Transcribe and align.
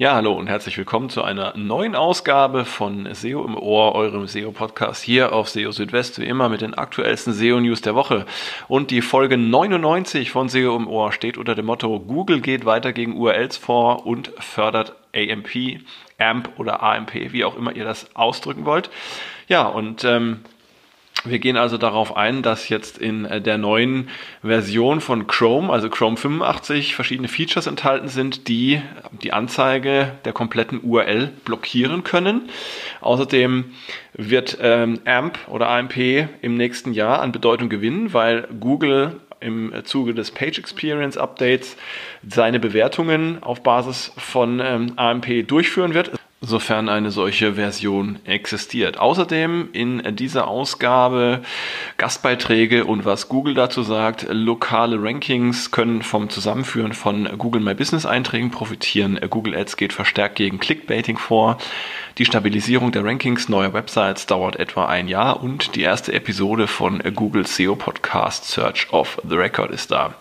Ja, 0.00 0.14
hallo 0.14 0.32
und 0.34 0.46
herzlich 0.46 0.78
willkommen 0.78 1.10
zu 1.10 1.24
einer 1.24 1.56
neuen 1.56 1.96
Ausgabe 1.96 2.64
von 2.64 3.12
SEO 3.12 3.44
im 3.44 3.56
Ohr, 3.58 3.96
eurem 3.96 4.28
SEO-Podcast 4.28 5.02
hier 5.02 5.32
auf 5.32 5.48
SEO 5.48 5.72
Südwest, 5.72 6.20
wie 6.20 6.26
immer 6.26 6.48
mit 6.48 6.60
den 6.60 6.74
aktuellsten 6.74 7.32
SEO-News 7.32 7.80
der 7.80 7.96
Woche. 7.96 8.24
Und 8.68 8.92
die 8.92 9.02
Folge 9.02 9.36
99 9.36 10.30
von 10.30 10.48
SEO 10.48 10.76
im 10.76 10.86
Ohr 10.86 11.10
steht 11.10 11.36
unter 11.36 11.56
dem 11.56 11.66
Motto 11.66 11.98
Google 11.98 12.40
geht 12.40 12.64
weiter 12.64 12.92
gegen 12.92 13.16
URLs 13.16 13.56
vor 13.56 14.06
und 14.06 14.30
fördert 14.38 14.94
AMP, 15.16 15.80
AMP 16.18 16.48
oder 16.58 16.80
AMP, 16.80 17.32
wie 17.32 17.44
auch 17.44 17.56
immer 17.56 17.74
ihr 17.74 17.84
das 17.84 18.14
ausdrücken 18.14 18.66
wollt. 18.66 18.90
Ja, 19.48 19.66
und 19.66 20.04
ähm, 20.04 20.44
wir 21.24 21.38
gehen 21.40 21.56
also 21.56 21.78
darauf 21.78 22.16
ein, 22.16 22.42
dass 22.42 22.68
jetzt 22.68 22.98
in 22.98 23.24
äh, 23.24 23.40
der 23.40 23.58
neuen 23.58 24.08
Version 24.42 25.00
von 25.00 25.26
Chrome, 25.26 25.72
also 25.72 25.90
Chrome 25.90 26.16
85, 26.16 26.94
verschiedene 26.94 27.28
Features 27.28 27.66
enthalten 27.66 28.08
sind, 28.08 28.48
die 28.48 28.80
die 29.22 29.32
Anzeige 29.32 30.12
der 30.24 30.32
kompletten 30.32 30.80
URL 30.82 31.32
blockieren 31.44 32.04
können. 32.04 32.48
Außerdem 33.00 33.72
wird 34.14 34.58
ähm, 34.60 35.00
AMP 35.04 35.38
oder 35.48 35.68
AMP 35.68 35.96
im 36.40 36.56
nächsten 36.56 36.92
Jahr 36.92 37.20
an 37.20 37.32
Bedeutung 37.32 37.68
gewinnen, 37.68 38.12
weil 38.12 38.46
Google 38.60 39.20
im 39.40 39.72
Zuge 39.84 40.14
des 40.14 40.30
Page 40.32 40.58
Experience 40.58 41.16
Updates 41.16 41.76
seine 42.28 42.58
Bewertungen 42.58 43.42
auf 43.42 43.62
Basis 43.62 44.12
von 44.16 44.60
ähm, 44.60 44.92
AMP 44.96 45.46
durchführen 45.46 45.94
wird 45.94 46.10
sofern 46.40 46.88
eine 46.88 47.10
solche 47.10 47.54
Version 47.54 48.20
existiert. 48.24 48.98
Außerdem 48.98 49.70
in 49.72 50.02
dieser 50.14 50.46
Ausgabe 50.46 51.42
Gastbeiträge 51.96 52.84
und 52.84 53.04
was 53.04 53.28
Google 53.28 53.54
dazu 53.54 53.82
sagt. 53.82 54.26
Lokale 54.30 55.02
Rankings 55.02 55.70
können 55.70 56.02
vom 56.02 56.30
Zusammenführen 56.30 56.92
von 56.92 57.28
Google 57.38 57.60
My 57.60 57.74
Business 57.74 58.06
Einträgen 58.06 58.50
profitieren. 58.50 59.18
Google 59.28 59.56
Ads 59.56 59.76
geht 59.76 59.92
verstärkt 59.92 60.36
gegen 60.36 60.60
Clickbaiting 60.60 61.18
vor. 61.18 61.58
Die 62.18 62.24
Stabilisierung 62.24 62.92
der 62.92 63.04
Rankings 63.04 63.48
neuer 63.48 63.72
Websites 63.72 64.26
dauert 64.26 64.56
etwa 64.56 64.86
ein 64.86 65.08
Jahr 65.08 65.42
und 65.42 65.74
die 65.74 65.82
erste 65.82 66.12
Episode 66.12 66.68
von 66.68 67.02
Google 67.14 67.46
SEO 67.46 67.74
Podcast 67.74 68.44
Search 68.44 68.92
of 68.92 69.20
the 69.28 69.34
Record 69.36 69.70
ist 69.72 69.90
da. 69.90 70.14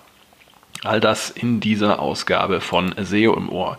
All 0.87 0.99
das 1.01 1.29
in 1.29 1.59
dieser 1.59 1.99
Ausgabe 1.99 2.61
von 2.61 2.95
SEO 2.97 3.33
im 3.35 3.49
Ohr. 3.49 3.77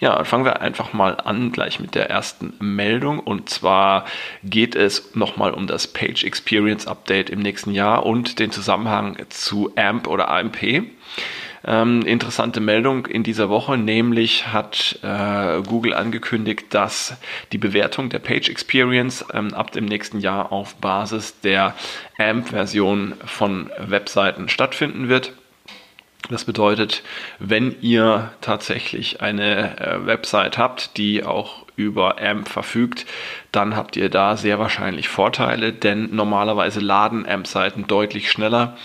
Ja, 0.00 0.22
fangen 0.24 0.44
wir 0.44 0.60
einfach 0.60 0.92
mal 0.92 1.16
an 1.16 1.50
gleich 1.50 1.80
mit 1.80 1.94
der 1.94 2.10
ersten 2.10 2.52
Meldung. 2.60 3.18
Und 3.18 3.48
zwar 3.48 4.04
geht 4.44 4.74
es 4.74 5.14
nochmal 5.14 5.52
um 5.52 5.66
das 5.66 5.86
Page 5.86 6.24
Experience 6.24 6.86
Update 6.86 7.30
im 7.30 7.40
nächsten 7.40 7.72
Jahr 7.72 8.04
und 8.04 8.38
den 8.38 8.50
Zusammenhang 8.50 9.16
zu 9.30 9.72
AMP 9.76 10.06
oder 10.08 10.28
AMP. 10.28 10.84
Ähm, 11.64 12.02
interessante 12.02 12.60
Meldung 12.60 13.06
in 13.06 13.22
dieser 13.22 13.48
Woche, 13.48 13.78
nämlich 13.78 14.48
hat 14.48 14.98
äh, 15.02 15.62
Google 15.62 15.94
angekündigt, 15.94 16.66
dass 16.70 17.16
die 17.52 17.58
Bewertung 17.58 18.08
der 18.10 18.18
Page 18.18 18.48
Experience 18.48 19.24
ähm, 19.32 19.54
ab 19.54 19.70
dem 19.70 19.84
nächsten 19.84 20.18
Jahr 20.18 20.50
auf 20.50 20.74
Basis 20.76 21.40
der 21.40 21.74
AMP-Version 22.18 23.14
von 23.24 23.70
Webseiten 23.78 24.48
stattfinden 24.48 25.08
wird. 25.08 25.32
Das 26.30 26.44
bedeutet, 26.44 27.02
wenn 27.38 27.76
ihr 27.80 28.32
tatsächlich 28.40 29.20
eine 29.20 29.78
äh, 29.80 30.06
Website 30.06 30.56
habt, 30.56 30.96
die 30.96 31.24
auch 31.24 31.66
über 31.74 32.20
AMP 32.20 32.48
verfügt, 32.48 33.06
dann 33.50 33.76
habt 33.76 33.96
ihr 33.96 34.08
da 34.08 34.36
sehr 34.36 34.58
wahrscheinlich 34.58 35.08
Vorteile, 35.08 35.72
denn 35.72 36.14
normalerweise 36.14 36.80
laden 36.80 37.26
AMP-Seiten 37.26 37.86
deutlich 37.86 38.30
schneller 38.30 38.76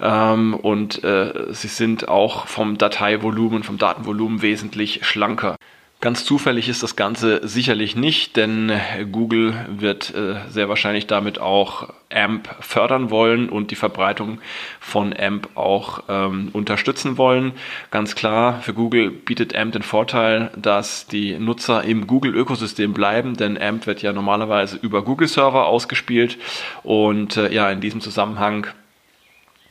ähm, 0.00 0.54
und 0.54 1.02
äh, 1.04 1.52
sie 1.52 1.68
sind 1.68 2.08
auch 2.08 2.46
vom 2.46 2.76
Dateivolumen, 2.76 3.62
vom 3.62 3.78
Datenvolumen 3.78 4.42
wesentlich 4.42 5.06
schlanker. 5.06 5.56
Ganz 6.04 6.26
zufällig 6.26 6.68
ist 6.68 6.82
das 6.82 6.96
Ganze 6.96 7.48
sicherlich 7.48 7.96
nicht, 7.96 8.36
denn 8.36 8.70
Google 9.10 9.54
wird 9.70 10.14
äh, 10.14 10.34
sehr 10.50 10.68
wahrscheinlich 10.68 11.06
damit 11.06 11.38
auch 11.40 11.88
AMP 12.12 12.46
fördern 12.60 13.08
wollen 13.08 13.48
und 13.48 13.70
die 13.70 13.74
Verbreitung 13.74 14.38
von 14.80 15.14
AMP 15.18 15.48
auch 15.54 16.02
ähm, 16.10 16.50
unterstützen 16.52 17.16
wollen. 17.16 17.52
Ganz 17.90 18.14
klar, 18.14 18.60
für 18.60 18.74
Google 18.74 19.10
bietet 19.10 19.56
AMP 19.56 19.72
den 19.72 19.82
Vorteil, 19.82 20.50
dass 20.56 21.06
die 21.06 21.38
Nutzer 21.38 21.84
im 21.84 22.06
Google-Ökosystem 22.06 22.92
bleiben, 22.92 23.38
denn 23.38 23.56
AMP 23.56 23.86
wird 23.86 24.02
ja 24.02 24.12
normalerweise 24.12 24.76
über 24.76 25.02
Google-Server 25.04 25.64
ausgespielt 25.64 26.36
und 26.82 27.38
äh, 27.38 27.50
ja, 27.50 27.70
in 27.70 27.80
diesem 27.80 28.02
Zusammenhang 28.02 28.66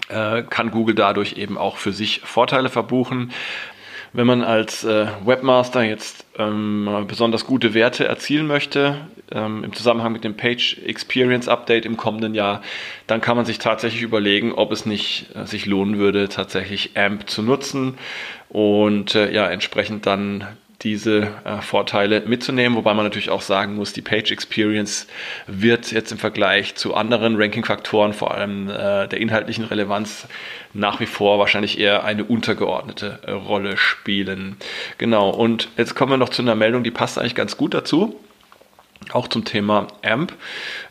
äh, 0.10 0.42
kann 0.42 0.72
Google 0.72 0.96
dadurch 0.96 1.38
eben 1.38 1.60
auch 1.60 1.78
für 1.78 1.94
sich 1.94 2.22
Vorteile 2.22 2.70
verbuchen. 2.70 3.32
Wenn 4.16 4.28
man 4.28 4.44
als 4.44 4.84
äh, 4.84 5.08
Webmaster 5.26 5.82
jetzt 5.82 6.26
ähm, 6.38 7.06
besonders 7.08 7.48
gute 7.48 7.74
Werte 7.74 8.06
erzielen 8.06 8.46
möchte, 8.46 9.08
ähm, 9.32 9.64
im 9.64 9.74
Zusammenhang 9.74 10.14
mit 10.14 10.24
dem 10.24 10.38
Page 10.38 10.78
Experience 10.86 11.48
Update 11.48 11.88
im 11.88 11.98
kommenden 11.98 12.36
Jahr, 12.36 12.62
dann 13.08 13.22
kann 13.22 13.36
man 13.36 13.46
sich 13.46 13.58
tatsächlich 13.58 14.04
überlegen, 14.04 14.54
ob 14.54 14.72
es 14.72 14.86
nicht 14.86 15.36
äh, 15.36 15.48
sich 15.48 15.66
lohnen 15.66 15.98
würde, 15.98 16.30
tatsächlich 16.30 16.96
AMP 16.96 17.28
zu 17.28 17.42
nutzen 17.42 17.98
und 18.50 19.16
äh, 19.16 19.32
ja, 19.32 19.50
entsprechend 19.50 20.06
dann 20.06 20.48
diese 20.84 21.30
äh, 21.46 21.62
Vorteile 21.62 22.22
mitzunehmen, 22.22 22.78
wobei 22.78 22.94
man 22.94 23.06
natürlich 23.06 23.30
auch 23.30 23.42
sagen 23.42 23.76
muss, 23.76 23.94
die 23.94 24.02
Page 24.02 24.32
Experience 24.32 25.08
wird 25.48 25.92
jetzt 25.92 26.12
im 26.12 26.18
Vergleich 26.18 26.76
zu 26.76 26.94
anderen 26.94 27.36
Ranking-Faktoren, 27.36 28.14
vor 28.14 28.34
allem 28.34 28.70
äh, 28.70 29.08
der 29.08 29.20
inhaltlichen 29.20 29.66
Relevanz, 29.66 30.28
nach 30.74 31.00
wie 31.00 31.06
vor 31.06 31.40
wahrscheinlich 31.40 31.80
eher 31.80 32.04
eine 32.04 32.24
untergeordnete 32.24 33.20
äh, 33.26 33.32
Rolle 33.32 33.78
spielen. 33.78 34.58
Genau, 34.98 35.30
und 35.30 35.70
jetzt 35.78 35.96
kommen 35.96 36.12
wir 36.12 36.18
noch 36.18 36.30
zu 36.30 36.42
einer 36.42 36.56
Meldung, 36.56 36.84
die 36.84 36.92
passt 36.92 37.18
eigentlich 37.18 37.36
ganz 37.36 37.58
gut 37.58 37.74
dazu 37.74 38.20
auch 39.12 39.28
zum 39.28 39.44
Thema 39.44 39.88
AMP. 40.02 40.32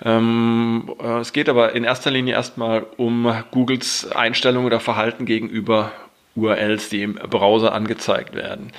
Ähm, 0.04 0.94
äh, 1.02 1.20
es 1.20 1.32
geht 1.32 1.48
aber 1.48 1.74
in 1.74 1.84
erster 1.84 2.10
Linie 2.10 2.34
erstmal 2.34 2.84
um 2.98 3.32
Googles 3.50 4.10
Einstellung 4.12 4.66
oder 4.66 4.80
Verhalten 4.80 5.24
gegenüber 5.24 5.92
URLs, 6.34 6.88
die 6.88 7.02
im 7.02 7.14
Browser 7.14 7.72
angezeigt 7.72 8.34
werden. 8.34 8.72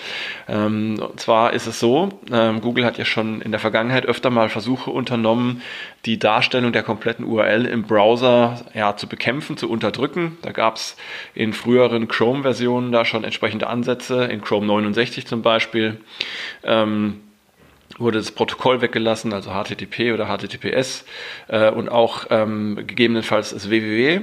Ähm, 0.48 1.00
und 1.00 1.20
zwar 1.20 1.54
ist 1.54 1.68
es 1.68 1.80
so, 1.80 2.10
ähm, 2.32 2.62
Google 2.62 2.86
hat 2.86 2.98
ja 2.98 3.06
schon 3.06 3.42
in 3.42 3.52
der 3.52 3.60
Vergangenheit 3.60 4.06
öfter 4.06 4.30
mal 4.30 4.50
Versuche 4.50 4.90
unternommen, 4.90 5.62
die 6.06 6.18
Darstellung 6.18 6.74
der 6.74 6.84
kompletten 6.84 7.26
URL 7.26 7.66
im 7.66 7.84
Browser 7.84 8.66
ja, 8.74 8.96
zu 8.98 9.08
bekämpfen, 9.08 9.56
zu 9.56 9.70
unterdrücken. 9.70 10.38
Da 10.42 10.52
gab 10.52 10.78
es 10.78 10.98
in 11.36 11.54
früheren 11.54 12.08
Chrome-Versionen 12.08 12.92
da 12.92 13.06
schon 13.06 13.24
entsprechende 13.24 13.68
Ansätze, 13.68 14.26
in 14.26 14.42
Chrome 14.42 14.66
69 14.66 15.28
zum 15.28 15.44
Beispiel. 15.44 16.00
Ähm, 16.64 17.22
wurde 18.00 18.18
das 18.18 18.32
Protokoll 18.32 18.82
weggelassen, 18.82 19.34
also 19.34 19.52
HTTP 19.52 20.14
oder 20.14 20.26
HTTPS 20.26 21.06
äh, 21.48 21.70
und 21.70 21.90
auch 21.90 22.26
ähm, 22.32 22.84
gegebenenfalls 22.88 23.52
das 23.52 23.70
www. 23.70 24.22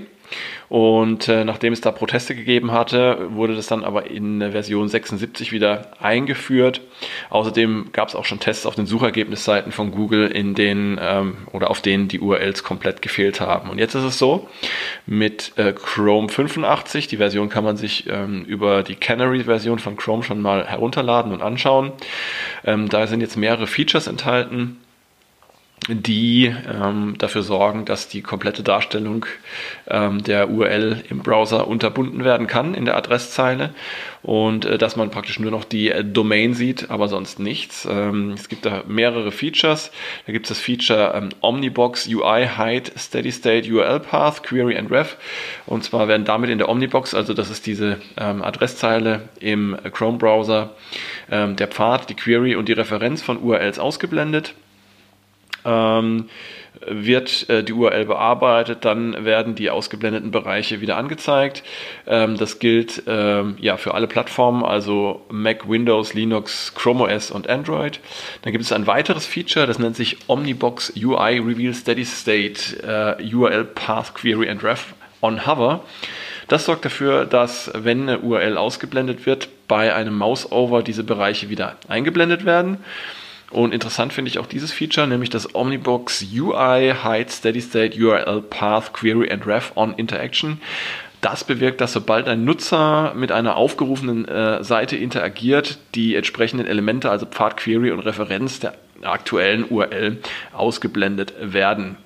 Und 0.69 1.27
äh, 1.29 1.45
nachdem 1.45 1.73
es 1.73 1.81
da 1.81 1.91
Proteste 1.91 2.35
gegeben 2.37 2.71
hatte, 2.71 3.27
wurde 3.35 3.57
das 3.57 3.67
dann 3.67 3.83
aber 3.83 4.09
in 4.09 4.41
Version 4.53 4.89
76 4.89 5.51
wieder 5.51 5.93
eingeführt. 6.01 6.81
Außerdem 7.29 7.91
gab 7.93 8.09
es 8.09 8.15
auch 8.15 8.25
schon 8.25 8.39
Tests 8.39 8.67
auf 8.67 8.77
den 8.77 8.87
Suchergebnisseiten 8.87 9.73
von 9.73 9.91
Google, 9.91 10.29
in 10.29 10.55
denen 10.55 10.99
ähm, 11.03 11.39
oder 11.53 11.71
auf 11.71 11.81
denen 11.81 12.07
die 12.07 12.21
URLs 12.21 12.63
komplett 12.63 13.03
gefehlt 13.03 13.41
haben. 13.41 13.69
Und 13.69 13.79
jetzt 13.79 13.95
ist 13.95 14.05
es 14.05 14.19
so, 14.19 14.49
mit 15.07 15.53
äh, 15.57 15.73
Chrome 15.73 16.29
85, 16.29 17.09
die 17.09 17.17
Version 17.17 17.49
kann 17.49 17.65
man 17.65 17.77
sich 17.77 18.09
ähm, 18.09 18.45
über 18.45 18.85
die 18.85 18.95
Canary-Version 18.95 19.81
von 19.81 19.97
Chrome 19.97 20.23
schon 20.23 20.41
mal 20.41 20.67
herunterladen 20.67 21.33
und 21.33 21.43
anschauen. 21.43 21.93
Ähm, 22.65 22.89
da 22.89 23.07
sind 23.09 23.21
jetzt 23.21 23.37
mehrere 23.37 23.67
Features 23.67 24.07
enthalten 24.07 24.79
die 25.89 26.55
ähm, 26.71 27.15
dafür 27.19 27.43
sorgen, 27.43 27.85
dass 27.85 28.09
die 28.09 28.21
komplette 28.21 28.63
Darstellung 28.63 29.25
ähm, 29.89 30.23
der 30.23 30.51
URL 30.51 31.03
im 31.09 31.21
Browser 31.21 31.67
unterbunden 31.67 32.23
werden 32.25 32.47
kann 32.47 32.75
in 32.75 32.85
der 32.85 32.97
Adresszeile 32.97 33.71
und 34.23 34.67
äh, 34.67 34.77
dass 34.77 34.97
man 34.97 35.11
praktisch 35.11 35.41
nur 35.41 35.51
noch 35.51 35.65
die 35.65 35.91
äh, 35.91 36.05
Domain 36.05 36.53
sieht, 36.53 36.91
aber 36.91 37.09
sonst 37.09 37.39
nichts. 37.39 37.89
Ähm, 37.91 38.33
es 38.33 38.49
gibt 38.49 38.67
da 38.67 38.83
mehrere 38.87 39.33
Features. 39.33 39.91
Da 40.27 40.33
gibt 40.33 40.47
es 40.47 40.51
das 40.51 40.59
Feature 40.59 41.15
ähm, 41.15 41.31
Omnibox 41.41 42.07
UI 42.09 42.49
Hide 42.57 42.91
Steady 42.99 43.33
State 43.33 43.73
URL 43.73 44.01
Path 44.01 44.43
Query 44.43 44.77
and 44.77 44.91
Ref 44.91 45.17
und 45.67 45.83
zwar 45.83 46.09
werden 46.09 46.27
damit 46.27 46.51
in 46.51 46.59
der 46.59 46.69
Omnibox, 46.69 47.15
also 47.15 47.33
das 47.33 47.49
ist 47.49 47.67
diese 47.67 47.99
ähm, 48.19 48.43
Adresszeile 48.43 49.29
im 49.41 49.77
Chrome 49.93 50.19
Browser, 50.19 50.75
ähm, 51.31 51.57
der 51.57 51.69
Pfad, 51.69 52.11
die 52.11 52.15
Query 52.15 52.55
und 52.55 52.69
die 52.69 52.73
Referenz 52.75 53.23
von 53.23 53.39
URLs 53.43 53.79
ausgeblendet 53.79 54.55
ähm, 55.65 56.29
wird 56.87 57.49
äh, 57.49 57.63
die 57.63 57.73
URL 57.73 58.07
bearbeitet, 58.07 58.85
dann 58.85 59.25
werden 59.25 59.55
die 59.55 59.71
ausgeblendeten 59.71 60.31
Bereiche 60.31 60.81
wieder 60.81 60.97
angezeigt. 60.97 61.63
Ähm, 62.07 62.37
das 62.37 62.59
gilt 62.59 63.03
ähm, 63.07 63.57
ja 63.61 63.77
für 63.77 63.95
alle 63.95 64.07
Plattformen, 64.07 64.65
also 64.65 65.25
Mac, 65.31 65.69
Windows, 65.69 66.15
Linux, 66.15 66.75
Chrome 66.75 67.05
OS 67.05 67.31
und 67.31 67.49
Android. 67.49 68.01
Dann 68.43 68.53
gibt 68.53 68.65
es 68.65 68.73
ein 68.73 68.87
weiteres 68.87 69.27
Feature, 69.27 69.67
das 69.67 69.79
nennt 69.79 69.97
sich 69.97 70.17
Omnibox 70.27 70.95
UI 70.97 71.39
Reveal 71.39 71.75
Steady 71.75 72.05
State 72.05 73.19
äh, 73.19 73.35
URL 73.35 73.65
Path 73.65 74.15
Query 74.15 74.49
and 74.49 74.63
Ref 74.65 74.95
on 75.21 75.47
Hover. 75.47 75.85
Das 76.49 76.65
sorgt 76.65 76.85
dafür, 76.85 77.27
dass 77.27 77.71
wenn 77.75 78.09
eine 78.09 78.21
URL 78.21 78.57
ausgeblendet 78.57 79.27
wird, 79.27 79.49
bei 79.69 79.95
einem 79.95 80.19
Mouse-Over 80.19 80.83
diese 80.83 81.05
Bereiche 81.05 81.49
wieder 81.49 81.77
eingeblendet 81.87 82.45
werden. 82.45 82.79
Und 83.51 83.75
interessant 83.75 84.13
finde 84.13 84.31
ich 84.31 84.39
auch 84.39 84.47
dieses 84.47 84.73
Feature, 84.73 85.07
nämlich 85.07 85.29
das 85.29 85.55
Omnibox 85.55 86.25
UI 86.33 86.95
Hide 87.03 87.31
Steady 87.31 87.61
State 87.61 88.01
URL 88.01 88.43
Path 88.43 88.93
Query 88.93 89.31
and 89.31 89.47
Ref 89.47 89.73
on 89.75 89.93
Interaction. 89.95 90.61
Das 91.21 91.45
bewirkt, 91.45 91.81
dass 91.81 91.93
sobald 91.93 92.29
ein 92.29 92.45
Nutzer 92.45 93.13
mit 93.15 93.33
einer 93.33 93.57
aufgerufenen 93.57 94.27
äh, 94.27 94.65
Seite 94.65 94.97
interagiert, 94.97 95.79
die 95.95 96.15
entsprechenden 96.15 96.67
Elemente, 96.67 97.11
also 97.11 97.27
Pfad, 97.27 97.57
Query 97.59 97.91
und 97.91 98.01
Referenz 98.01 98.61
der 98.61 98.75
aktuellen 99.03 99.65
URL 99.69 100.19
ausgeblendet 100.53 101.35
werden. 101.41 101.97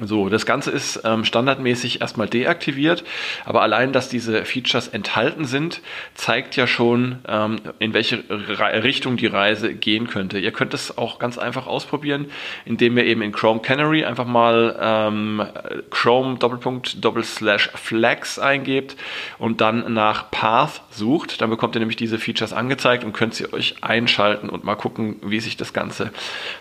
So, 0.00 0.30
das 0.30 0.46
Ganze 0.46 0.70
ist 0.70 1.02
ähm, 1.04 1.22
standardmäßig 1.24 2.00
erstmal 2.00 2.26
deaktiviert, 2.26 3.04
aber 3.44 3.60
allein, 3.60 3.92
dass 3.92 4.08
diese 4.08 4.46
Features 4.46 4.88
enthalten 4.88 5.44
sind, 5.44 5.82
zeigt 6.14 6.56
ja 6.56 6.66
schon, 6.66 7.18
ähm, 7.28 7.60
in 7.78 7.92
welche 7.92 8.24
Re 8.30 8.82
Richtung 8.82 9.18
die 9.18 9.26
Reise 9.26 9.74
gehen 9.74 10.06
könnte. 10.06 10.38
Ihr 10.38 10.50
könnt 10.50 10.72
es 10.72 10.96
auch 10.96 11.18
ganz 11.18 11.36
einfach 11.36 11.66
ausprobieren, 11.66 12.30
indem 12.64 12.96
ihr 12.96 13.04
eben 13.04 13.20
in 13.20 13.32
Chrome 13.32 13.60
Canary 13.60 14.04
einfach 14.06 14.24
mal 14.24 14.78
ähm, 14.80 15.42
Chrome 15.90 16.38
Doppelpunkt 16.38 17.04
Doppel 17.04 17.22
Slash 17.22 17.68
Flags 17.74 18.38
eingebt 18.38 18.96
und 19.38 19.60
dann 19.60 19.92
nach 19.92 20.30
Path 20.30 20.82
sucht. 20.90 21.42
Dann 21.42 21.50
bekommt 21.50 21.76
ihr 21.76 21.80
nämlich 21.80 21.96
diese 21.96 22.18
Features 22.18 22.54
angezeigt 22.54 23.04
und 23.04 23.12
könnt 23.12 23.34
sie 23.34 23.52
euch 23.52 23.76
einschalten 23.82 24.48
und 24.48 24.64
mal 24.64 24.76
gucken, 24.76 25.16
wie 25.22 25.40
sich 25.40 25.58
das 25.58 25.74
Ganze 25.74 26.12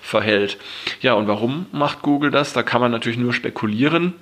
verhält. 0.01 0.57
Ja, 0.99 1.13
und 1.13 1.29
warum 1.29 1.67
macht 1.71 2.01
Google 2.01 2.31
das? 2.31 2.51
Da 2.51 2.61
kann 2.61 2.81
man 2.81 2.91
natürlich 2.91 3.20
nur 3.21 3.33
spekulieren. 3.33 4.13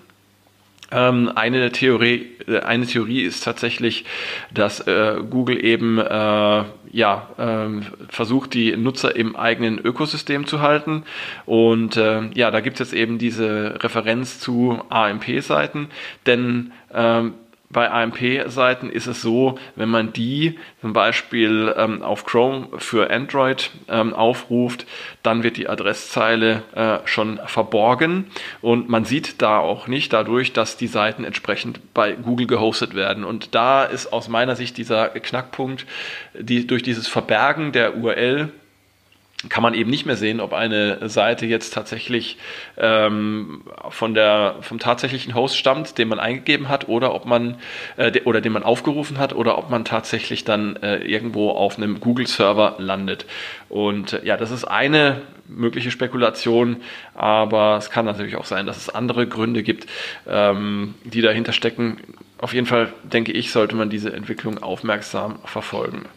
Ähm, 0.92 1.32
eine, 1.36 1.72
Theorie, 1.72 2.28
äh, 2.48 2.60
eine 2.62 2.88
Theorie 2.88 3.22
ist 3.22 3.44
tatsächlich, 3.44 4.06
dass 4.52 4.80
äh, 4.82 5.18
Google 5.30 5.64
eben 5.64 6.00
äh, 6.00 6.64
ja, 6.92 7.30
äh, 7.38 7.82
versucht, 8.08 8.54
die 8.54 8.76
Nutzer 8.76 9.16
im 9.16 9.36
eigenen 9.36 9.78
Ökosystem 9.78 10.48
zu 10.48 10.62
halten. 10.62 11.04
Und 11.46 11.96
äh, 11.98 12.30
ja, 12.34 12.50
da 12.50 12.60
gibt 12.62 12.80
es 12.80 12.92
jetzt 12.92 13.00
eben 13.00 13.20
diese 13.20 13.78
Referenz 13.84 14.40
zu 14.40 14.82
AMP-Seiten, 14.90 15.90
denn 16.26 16.72
ähm, 16.94 17.34
bei 17.72 17.92
AMP-Seiten 17.92 18.90
ist 18.90 19.06
es 19.06 19.22
so, 19.22 19.60
wenn 19.76 19.90
man 19.90 20.12
die 20.12 20.58
zum 20.82 20.94
Beispiel 20.94 21.74
ähm, 21.78 22.02
auf 22.02 22.26
Chrome 22.26 22.68
für 22.78 23.12
Android 23.12 23.70
ähm, 23.88 24.14
aufruft, 24.14 24.88
dann 25.22 25.44
wird 25.44 25.58
die 25.58 25.70
Adresszeile 25.70 26.64
äh, 26.74 26.98
schon 27.06 27.40
verborgen 27.46 28.26
und 28.62 28.90
man 28.90 29.06
sieht 29.06 29.42
da 29.44 29.60
auch 29.60 29.88
nicht 29.88 30.14
dadurch, 30.14 30.52
dass 30.52 30.78
die 30.78 30.88
Seiten 30.88 31.24
entsprechend 31.24 31.94
bei 31.94 32.14
Google 32.14 32.48
gehostet 32.48 32.96
werden. 32.96 33.24
Und 33.24 33.54
da 33.54 33.84
ist 33.84 34.12
aus 34.12 34.30
meiner 34.30 34.56
Sicht 34.56 34.78
dieser 34.78 35.10
Knackpunkt, 35.10 35.86
die 36.40 36.66
durch 36.66 36.82
dieses 36.82 37.08
Verbergen 37.08 37.72
der 37.72 37.98
URL 37.98 38.52
kann 39.48 39.64
man 39.64 39.74
eben 39.74 39.90
nicht 39.90 40.06
mehr 40.06 40.18
sehen, 40.18 40.42
ob 40.42 40.52
eine 40.52 41.08
Seite 41.08 41.46
jetzt 41.46 41.74
tatsächlich 41.74 42.38
ähm, 42.78 43.62
von 43.90 44.14
der, 44.14 44.58
vom 44.60 44.80
tatsächlichen 44.80 45.34
Host 45.34 45.56
stammt, 45.56 45.98
den 45.98 46.10
man 46.10 46.20
eingegeben 46.20 46.68
hat, 46.68 46.90
oder 46.90 47.16
ob 47.16 47.26
man 47.26 47.56
äh, 47.96 48.12
de, 48.12 48.24
oder 48.24 48.42
den 48.42 48.52
man 48.52 48.64
aufgerufen 48.64 49.18
hat, 49.18 49.34
oder 49.34 49.58
ob 49.58 49.70
man 49.70 49.86
tatsächlich 49.86 50.44
dann 50.44 50.76
äh, 50.78 50.98
irgendwo 50.98 51.52
auf 51.52 51.78
einem 51.78 52.02
Google-Server 52.02 52.76
landet. 52.80 53.26
Und 53.70 54.12
äh, 54.12 54.26
ja, 54.26 54.36
das 54.36 54.52
ist 54.52 54.66
eine 54.66 55.22
mögliche 55.48 55.90
Spekulation, 55.90 56.78
aber 57.16 57.78
es 57.78 57.90
kann 57.90 58.06
natürlich 58.06 58.36
auch 58.36 58.46
sein, 58.46 58.66
dass 58.66 58.78
es 58.78 58.90
andere 58.90 59.26
Gründe 59.26 59.64
gibt, 59.64 59.88
ähm, 60.28 60.96
die 61.06 61.22
dahinter 61.22 61.54
stecken 61.54 61.98
auf 62.42 62.54
jeden 62.54 62.68
Fall 62.68 62.94
denke 63.04 63.34
ich, 63.34 63.52
sollte 63.52 63.76
man 63.76 63.90
diese 63.90 64.14
Entwicklung 64.14 64.64
aufmerksam 64.64 65.40
verfolgen. 65.44 66.08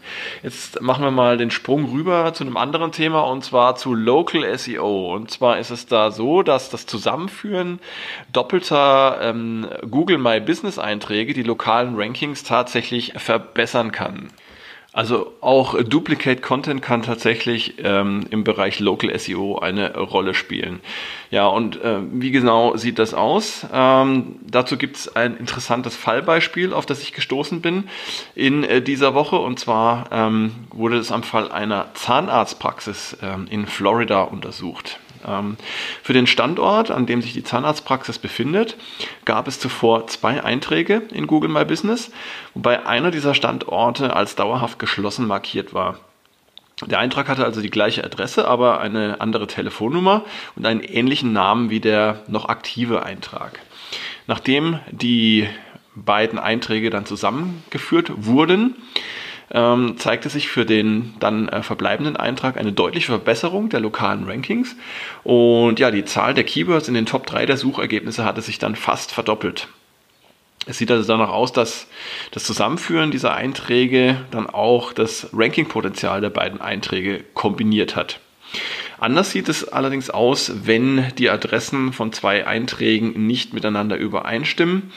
Jetzt 0.41 0.81
machen 0.81 1.03
wir 1.03 1.11
mal 1.11 1.35
den 1.35 1.51
Sprung 1.51 1.91
rüber 1.91 2.33
zu 2.33 2.45
einem 2.45 2.55
anderen 2.55 2.93
Thema 2.93 3.21
und 3.21 3.43
zwar 3.43 3.75
zu 3.75 3.93
Local 3.93 4.57
SEO. 4.57 5.13
Und 5.13 5.31
zwar 5.31 5.59
ist 5.59 5.69
es 5.69 5.85
da 5.85 6.11
so, 6.11 6.41
dass 6.41 6.69
das 6.69 6.85
Zusammenführen 6.85 7.79
doppelter 8.31 9.19
ähm, 9.21 9.67
Google 9.89 10.17
My 10.17 10.39
Business 10.39 10.79
Einträge 10.79 11.33
die 11.33 11.43
lokalen 11.43 11.95
Rankings 11.97 12.43
tatsächlich 12.43 13.13
verbessern 13.17 13.91
kann. 13.91 14.29
Also 14.93 15.33
auch 15.41 15.81
Duplicate 15.81 16.43
Content 16.43 16.83
kann 16.83 17.01
tatsächlich 17.01 17.75
ähm, 17.83 18.27
im 18.29 18.43
Bereich 18.43 18.79
Local 18.79 19.17
SEO 19.17 19.57
eine 19.57 19.97
Rolle 19.97 20.35
spielen. 20.35 20.81
Ja, 21.31 21.47
und 21.47 21.81
äh, 21.81 21.97
wie 22.11 22.29
genau 22.29 22.77
sieht 22.77 22.99
das 22.99 23.15
aus? 23.15 23.65
Ähm, 23.73 24.35
dazu 24.45 24.77
gibt 24.77 24.97
es 24.97 25.15
ein 25.15 25.35
interessantes 25.35 25.95
Fallbeispiel, 25.95 26.73
auf 26.73 26.85
das 26.85 27.01
ich 27.01 27.11
gestoßen 27.11 27.59
bin 27.59 27.85
in 28.35 28.63
äh, 28.63 28.83
dieser 28.83 29.15
Woche. 29.15 29.37
Und 29.37 29.59
zwar 29.59 30.09
ähm, 30.11 30.51
wurde 30.69 30.97
es 30.97 31.11
am 31.11 31.23
Fall 31.23 31.51
einer 31.51 31.87
Zahnarztpraxis 31.95 33.17
ähm, 33.23 33.47
in 33.49 33.65
Florida 33.65 34.21
untersucht. 34.21 34.99
Ähm, 35.27 35.57
für 36.01 36.13
den 36.13 36.27
Standort, 36.27 36.91
an 36.91 37.05
dem 37.05 37.21
sich 37.21 37.33
die 37.33 37.43
Zahnarztpraxis 37.43 38.19
befindet, 38.19 38.77
gab 39.25 39.47
es 39.47 39.59
zuvor 39.59 40.07
zwei 40.07 40.43
Einträge 40.43 41.03
in 41.11 41.27
Google 41.27 41.49
My 41.49 41.65
Business, 41.65 42.11
wobei 42.53 42.85
einer 42.85 43.11
dieser 43.11 43.33
Standorte 43.33 44.15
als 44.15 44.35
dauerhaft 44.35 44.79
geschlossen 44.79 45.27
markiert 45.27 45.73
war. 45.73 45.99
Der 46.85 46.99
Eintrag 46.99 47.29
hatte 47.29 47.45
also 47.45 47.61
die 47.61 47.69
gleiche 47.69 48.03
Adresse, 48.03 48.47
aber 48.47 48.79
eine 48.79 49.21
andere 49.21 49.47
Telefonnummer 49.47 50.25
und 50.55 50.65
einen 50.65 50.81
ähnlichen 50.81 51.31
Namen 51.31 51.69
wie 51.69 51.79
der 51.79 52.23
noch 52.27 52.49
aktive 52.49 53.03
Eintrag. 53.03 53.59
Nachdem 54.27 54.79
die 54.91 55.47
beiden 55.95 56.39
Einträge 56.39 56.89
dann 56.89 57.05
zusammengeführt 57.05 58.11
wurden, 58.25 58.75
ähm, 59.51 59.95
zeigte 59.97 60.29
sich 60.29 60.47
für 60.47 60.65
den 60.65 61.13
dann 61.19 61.49
äh, 61.49 61.63
verbleibenden 61.63 62.15
Eintrag 62.15 62.57
eine 62.57 62.71
deutliche 62.71 63.11
Verbesserung 63.11 63.69
der 63.69 63.79
lokalen 63.79 64.25
Rankings. 64.25 64.75
Und 65.23 65.79
ja, 65.79 65.91
die 65.91 66.05
Zahl 66.05 66.33
der 66.33 66.43
Keywords 66.43 66.87
in 66.87 66.93
den 66.93 67.05
Top 67.05 67.25
3 67.27 67.45
der 67.45 67.57
Suchergebnisse 67.57 68.25
hatte 68.25 68.41
sich 68.41 68.59
dann 68.59 68.75
fast 68.75 69.11
verdoppelt. 69.11 69.67
Es 70.65 70.77
sieht 70.77 70.91
also 70.91 71.05
danach 71.05 71.29
aus, 71.29 71.51
dass 71.51 71.87
das 72.31 72.45
Zusammenführen 72.45 73.11
dieser 73.11 73.33
Einträge 73.33 74.17
dann 74.31 74.49
auch 74.49 74.93
das 74.93 75.29
Rankingpotenzial 75.33 76.21
der 76.21 76.29
beiden 76.29 76.61
Einträge 76.61 77.23
kombiniert 77.33 77.95
hat. 77.95 78.19
Anders 79.03 79.31
sieht 79.31 79.49
es 79.49 79.67
allerdings 79.67 80.09
aus, 80.09 80.65
wenn 80.65 81.13
die 81.17 81.29
Adressen 81.29 81.91
von 81.91 82.13
zwei 82.13 82.47
Einträgen 82.47 83.27
nicht 83.27 83.53
miteinander 83.53 83.97
übereinstimmen. 83.97 84.93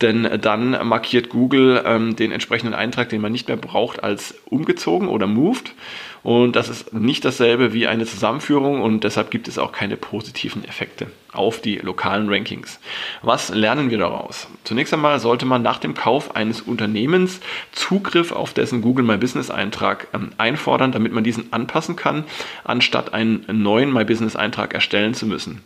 Denn 0.00 0.40
dann 0.40 0.86
markiert 0.86 1.28
Google 1.28 1.82
ähm, 1.84 2.14
den 2.14 2.30
entsprechenden 2.30 2.72
Eintrag, 2.72 3.08
den 3.08 3.20
man 3.20 3.32
nicht 3.32 3.48
mehr 3.48 3.56
braucht, 3.56 4.04
als 4.04 4.36
umgezogen 4.44 5.08
oder 5.08 5.26
moved. 5.26 5.74
Und 6.22 6.56
das 6.56 6.68
ist 6.68 6.92
nicht 6.92 7.24
dasselbe 7.24 7.72
wie 7.72 7.86
eine 7.86 8.06
Zusammenführung 8.06 8.80
und 8.82 9.04
deshalb 9.04 9.30
gibt 9.30 9.48
es 9.48 9.58
auch 9.58 9.72
keine 9.72 9.96
positiven 9.96 10.64
Effekte 10.64 11.06
auf 11.32 11.60
die 11.60 11.76
lokalen 11.76 12.28
Rankings. 12.28 12.80
Was 13.22 13.50
lernen 13.50 13.90
wir 13.90 13.98
daraus? 13.98 14.48
Zunächst 14.64 14.92
einmal 14.92 15.20
sollte 15.20 15.46
man 15.46 15.62
nach 15.62 15.78
dem 15.78 15.94
Kauf 15.94 16.34
eines 16.34 16.62
Unternehmens 16.62 17.40
Zugriff 17.72 18.32
auf 18.32 18.54
dessen 18.54 18.82
Google 18.82 19.04
My 19.04 19.16
Business 19.16 19.50
Eintrag 19.50 20.08
ähm, 20.14 20.30
einfordern, 20.38 20.92
damit 20.92 21.12
man 21.12 21.24
diesen 21.24 21.52
anpassen 21.52 21.96
kann, 21.96 22.24
anstatt 22.64 23.14
einen 23.14 23.44
neuen 23.48 23.92
My 23.92 24.04
Business 24.04 24.36
Eintrag 24.36 24.74
erstellen 24.74 25.14
zu 25.14 25.26
müssen. 25.26 25.62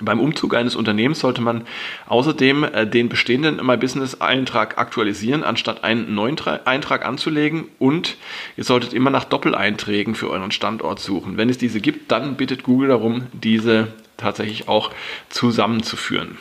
Beim 0.00 0.20
Umzug 0.20 0.54
eines 0.54 0.76
Unternehmens 0.76 1.20
sollte 1.20 1.40
man 1.40 1.66
außerdem 2.06 2.64
äh, 2.64 2.86
den 2.86 3.08
bestehenden 3.08 3.64
My 3.64 3.76
Business 3.76 4.20
Eintrag 4.20 4.78
aktualisieren, 4.78 5.42
anstatt 5.42 5.84
einen 5.84 6.14
neuen 6.14 6.36
Eintrag 6.64 7.06
anzulegen. 7.06 7.68
Und 7.78 8.16
ihr 8.56 8.64
solltet 8.64 8.92
immer 8.92 9.10
nach 9.10 9.24
Doppeleinträgen 9.24 10.14
für 10.14 10.30
euren 10.30 10.50
Standort 10.50 11.00
suchen. 11.00 11.36
Wenn 11.36 11.48
es 11.48 11.58
diese 11.58 11.80
gibt, 11.80 12.12
dann 12.12 12.36
bittet 12.36 12.62
Google 12.62 12.88
darum, 12.88 13.26
diese 13.32 13.88
tatsächlich 14.16 14.68
auch 14.68 14.90
zusammenzuführen. 15.30 16.38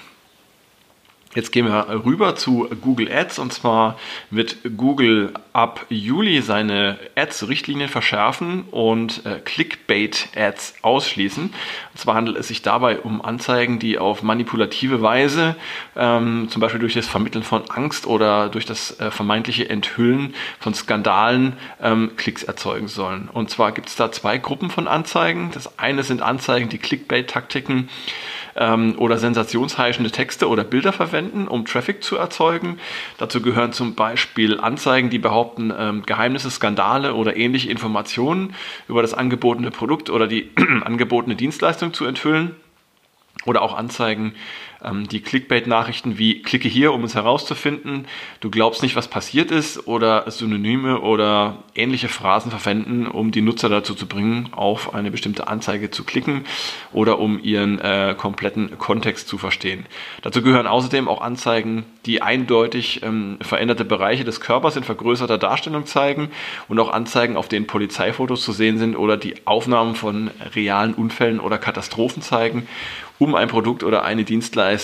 Jetzt 1.36 1.52
gehen 1.52 1.66
wir 1.66 2.06
rüber 2.06 2.38
zu 2.38 2.70
Google 2.82 3.12
Ads 3.12 3.40
und 3.40 3.52
zwar 3.52 4.00
wird 4.32 4.56
Google 4.78 5.34
ab 5.52 5.86
Juli 5.90 6.42
seine 6.42 6.98
Ads-Richtlinien 7.16 7.90
verschärfen 7.90 8.64
und 8.72 9.26
äh, 9.26 9.40
Clickbait-Ads 9.44 10.76
ausschließen. 10.82 11.44
Und 11.44 12.00
zwar 12.00 12.16
handelt 12.16 12.38
es 12.38 12.48
sich 12.48 12.62
dabei 12.62 13.00
um 13.00 13.22
Anzeigen, 13.22 13.80
die 13.80 14.00
auf 14.00 14.24
manipulative 14.24 15.02
Weise, 15.02 15.58
ähm, 15.98 16.48
zum 16.50 16.62
Beispiel 16.62 16.80
durch 16.80 16.94
das 16.94 17.06
Vermitteln 17.08 17.44
von 17.44 17.70
Angst 17.70 18.08
oder 18.08 18.48
durch 18.48 18.66
das 18.66 18.98
äh, 19.02 19.12
vermeintliche 19.12 19.70
Enthüllen 19.70 20.34
von 20.62 20.74
Skandalen, 20.74 21.58
ähm, 21.82 22.12
Klicks 22.16 22.44
erzeugen 22.44 22.88
sollen. 22.88 23.28
Und 23.32 23.50
zwar 23.50 23.74
gibt 23.74 23.90
es 23.90 23.98
da 23.98 24.10
zwei 24.10 24.38
Gruppen 24.38 24.70
von 24.70 24.88
Anzeigen. 24.88 25.52
Das 25.54 25.78
eine 25.80 26.04
sind 26.04 26.22
Anzeigen, 26.22 26.70
die 26.70 26.78
Clickbait-Taktiken 26.78 27.90
ähm, 28.56 28.96
oder 28.98 29.18
sensationsheischende 29.18 30.12
Texte 30.12 30.48
oder 30.48 30.64
Bilder 30.64 30.94
verwenden, 30.94 31.48
um 31.48 31.66
Traffic 31.66 32.04
zu 32.04 32.18
erzeugen. 32.18 32.80
Dazu 33.18 33.42
gehören 33.42 33.74
zum 33.74 33.96
Beispiel 33.96 34.60
Anzeigen, 34.60 35.10
die 35.10 35.20
behaupten, 35.20 35.74
ähm, 35.78 36.04
Geheimnisse, 36.06 36.50
Skandale 36.50 37.14
oder 37.14 37.36
ähnliche 37.36 37.70
Informationen 37.70 38.56
über 38.88 39.02
das 39.02 39.14
angebotene 39.14 39.72
Produkt 39.72 40.10
oder 40.10 40.28
die 40.28 40.52
angebotene 40.84 41.36
Dienstleistung 41.36 41.94
zu 41.94 42.06
enthüllen. 42.06 42.56
Oder 43.46 43.62
auch 43.62 43.78
Anzeigen, 43.78 44.34
ähm, 44.86 45.08
die 45.08 45.22
Clickbait-Nachrichten 45.22 46.18
wie 46.18 46.42
klicke 46.42 46.68
hier, 46.68 46.94
um 46.94 47.04
es 47.04 47.16
herauszufinden, 47.16 48.08
du 48.40 48.50
glaubst 48.50 48.84
nicht, 48.84 48.96
was 48.96 49.08
passiert 49.08 49.52
ist 49.52 49.88
oder 49.88 50.30
Synonyme 50.30 51.02
oder 51.02 51.64
ähnliche 51.76 52.08
Phrasen 52.08 52.52
verwenden, 52.52 53.08
um 53.08 53.32
die 53.32 53.42
Nutzer 53.42 53.70
dazu 53.70 53.96
zu 53.96 54.08
bringen, 54.08 54.50
auf 54.52 54.94
eine 54.94 55.12
bestimmte 55.12 55.48
Anzeige 55.48 55.92
zu 55.92 56.04
klicken 56.04 56.46
oder 56.94 57.20
um 57.20 57.40
ihren 57.42 57.80
äh, 57.80 58.16
kompletten 58.18 58.78
Kontext 58.78 59.28
zu 59.28 59.38
verstehen. 59.38 59.86
Dazu 60.22 60.42
gehören 60.42 60.68
außerdem 60.68 61.08
auch 61.08 61.22
Anzeigen, 61.22 61.86
die 62.06 62.22
eindeutig 62.22 63.02
ähm, 63.04 63.38
veränderte 63.42 63.86
Bereiche 63.86 64.24
des 64.24 64.40
Körpers 64.40 64.76
in 64.76 64.84
vergrößerter 64.84 65.38
Darstellung 65.38 65.86
zeigen 65.86 66.30
und 66.68 66.80
auch 66.80 66.92
Anzeigen, 66.92 67.38
auf 67.38 67.48
denen 67.48 67.68
Polizeifotos 67.68 68.44
zu 68.44 68.52
sehen 68.52 68.78
sind 68.78 68.96
oder 68.96 69.18
die 69.18 69.36
Aufnahmen 69.46 69.96
von 69.96 70.30
realen 70.56 70.94
Unfällen 70.94 71.40
oder 71.40 71.58
Katastrophen 71.58 72.22
zeigen 72.22 72.68
um 73.18 73.36
ein 73.36 73.48
Produkt 73.48 73.84
oder 73.84 74.04
eine 74.04 74.24
Dienstleistung 74.24 74.75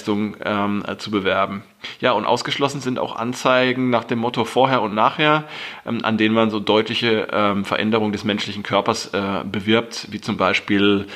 ähm, 0.44 0.84
äh, 0.88 0.98
zu 0.98 1.12
bewerben. 1.12 1.64
Ja, 2.00 2.12
und 2.12 2.26
ausgeschlossen 2.26 2.82
sind 2.82 3.00
auch 3.00 3.16
Anzeigen 3.16 3.90
nach 3.90 4.04
dem 4.04 4.20
Motto 4.20 4.46
vorher 4.46 4.82
und 4.82 4.94
nachher, 4.94 5.46
ähm, 5.86 6.00
an 6.04 6.18
denen 6.18 6.36
man 6.36 6.50
so 6.50 6.60
deutliche 6.60 7.28
ähm, 7.32 7.66
Veränderungen 7.66 8.12
des 8.12 8.24
menschlichen 8.24 8.64
Körpers 8.64 9.08
äh, 9.14 9.44
bewirbt, 9.44 10.08
wie 10.12 10.22
zum 10.22 10.38
Beispiel 10.38 11.08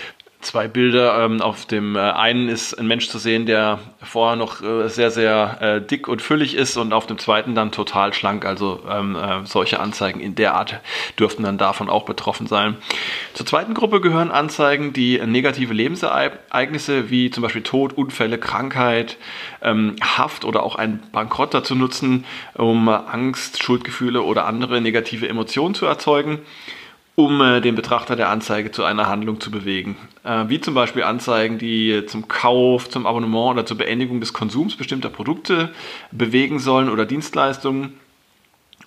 zwei 0.46 0.68
Bilder. 0.68 1.26
Ähm, 1.26 1.42
auf 1.42 1.66
dem 1.66 1.96
äh, 1.96 2.00
einen 2.00 2.48
ist 2.48 2.74
ein 2.74 2.88
Mensch 2.88 3.10
zu 3.10 3.18
sehen, 3.18 3.46
der 3.46 3.80
vorher 4.02 4.36
noch 4.36 4.62
äh, 4.62 4.88
sehr, 4.88 5.12
sehr 5.12 5.58
äh, 5.62 5.82
dick 5.82 6.08
und 6.08 6.22
füllig 6.22 6.56
ist 6.56 6.78
und 6.78 6.94
auf 6.94 7.08
dem 7.08 7.18
zweiten 7.18 7.56
dann 7.56 7.72
total 7.72 8.14
schlank. 8.14 8.46
Also 8.46 8.82
ähm, 8.90 9.16
äh, 9.16 9.46
solche 9.46 9.80
Anzeigen 9.80 10.20
in 10.20 10.36
der 10.36 10.56
Art 10.56 10.80
dürften 11.20 11.44
dann 11.44 11.58
davon 11.58 11.90
auch 11.90 12.06
betroffen 12.06 12.48
sein. 12.48 12.78
Zur 13.34 13.46
zweiten 13.46 13.74
Gruppe 13.74 14.02
gehören 14.02 14.32
Anzeigen, 14.32 14.94
die 14.94 15.20
negative 15.26 15.74
Lebensereignisse 15.74 17.10
wie 17.10 17.32
zum 17.32 17.44
Beispiel 17.44 17.64
Tod, 17.64 17.94
Unfälle, 17.94 18.38
Krankheit, 18.38 19.18
ähm, 19.62 19.96
Haft 20.02 20.46
oder 20.46 20.64
auch 20.64 20.76
ein 20.76 21.02
Bankrott 21.12 21.54
dazu 21.54 21.76
nutzen, 21.76 22.26
um 22.54 22.88
Angst, 22.88 23.62
Schuldgefühle 23.64 24.22
oder 24.22 24.46
andere 24.46 24.80
negative 24.80 25.28
Emotionen 25.28 25.76
zu 25.76 25.86
erzeugen 25.86 26.40
um 27.16 27.42
äh, 27.42 27.62
den 27.62 27.76
Betrachter 27.76 28.16
der 28.16 28.30
Anzeige 28.30 28.72
zu 28.72 28.84
einer 28.84 29.08
Handlung 29.08 29.40
zu 29.40 29.50
bewegen. 29.50 29.98
Äh, 30.24 30.46
wie 30.48 30.60
zum 30.60 30.74
Beispiel 30.74 31.04
Anzeigen, 31.04 31.58
die 31.58 32.06
zum 32.08 32.28
Kauf, 32.28 32.90
zum 32.90 33.08
Abonnement 33.08 33.52
oder 33.52 33.66
zur 33.66 33.78
Beendigung 33.78 34.20
des 34.20 34.34
Konsums 34.34 34.76
bestimmter 34.76 35.10
Produkte 35.10 35.74
bewegen 36.12 36.60
sollen 36.60 36.90
oder 36.90 37.06
Dienstleistungen, 37.06 37.94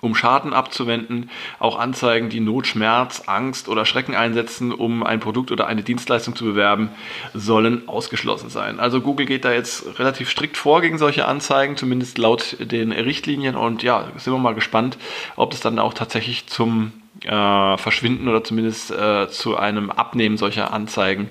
um 0.00 0.14
Schaden 0.14 0.52
abzuwenden. 0.52 1.30
Auch 1.58 1.78
Anzeigen, 1.78 2.28
die 2.28 2.40
Not, 2.40 2.66
Schmerz, 2.66 3.23
Angst 3.26 3.66
oder 3.66 3.87
Schrecken 3.87 4.14
einsetzen, 4.14 4.73
um 4.73 5.02
ein 5.02 5.20
Produkt 5.20 5.50
oder 5.50 5.66
eine 5.66 5.82
Dienstleistung 5.82 6.37
zu 6.37 6.44
bewerben, 6.44 6.90
sollen 7.35 7.88
ausgeschlossen 7.88 8.50
sein. 8.50 8.78
Also 8.78 9.00
Google 9.00 9.26
geht 9.26 9.47
da 9.47 9.52
jetzt 9.52 9.99
relativ 9.99 10.30
strikt 10.30 10.58
vor 10.58 10.82
gegen 10.82 10.99
solche 10.99 11.26
Anzeigen, 11.26 11.76
zumindest 11.76 12.18
laut 12.18 12.56
den 12.61 12.92
Richtlinien. 12.92 13.56
Und 13.56 13.82
ja, 13.82 14.08
sind 14.18 14.32
wir 14.32 14.38
mal 14.38 14.54
gespannt, 14.54 14.99
ob 15.35 15.54
es 15.54 15.61
dann 15.61 15.78
auch 15.78 15.94
tatsächlich 15.94 16.47
zum 16.47 16.92
äh, 17.25 17.76
verschwinden 17.76 18.28
oder 18.28 18.44
zumindest 18.44 18.90
äh, 18.90 19.28
zu 19.28 19.56
einem 19.56 19.90
Abnehmen 19.90 20.37
solcher 20.37 20.72
Anzeigen 20.72 21.28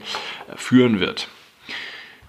führen 0.55 0.99
wird. 0.99 1.27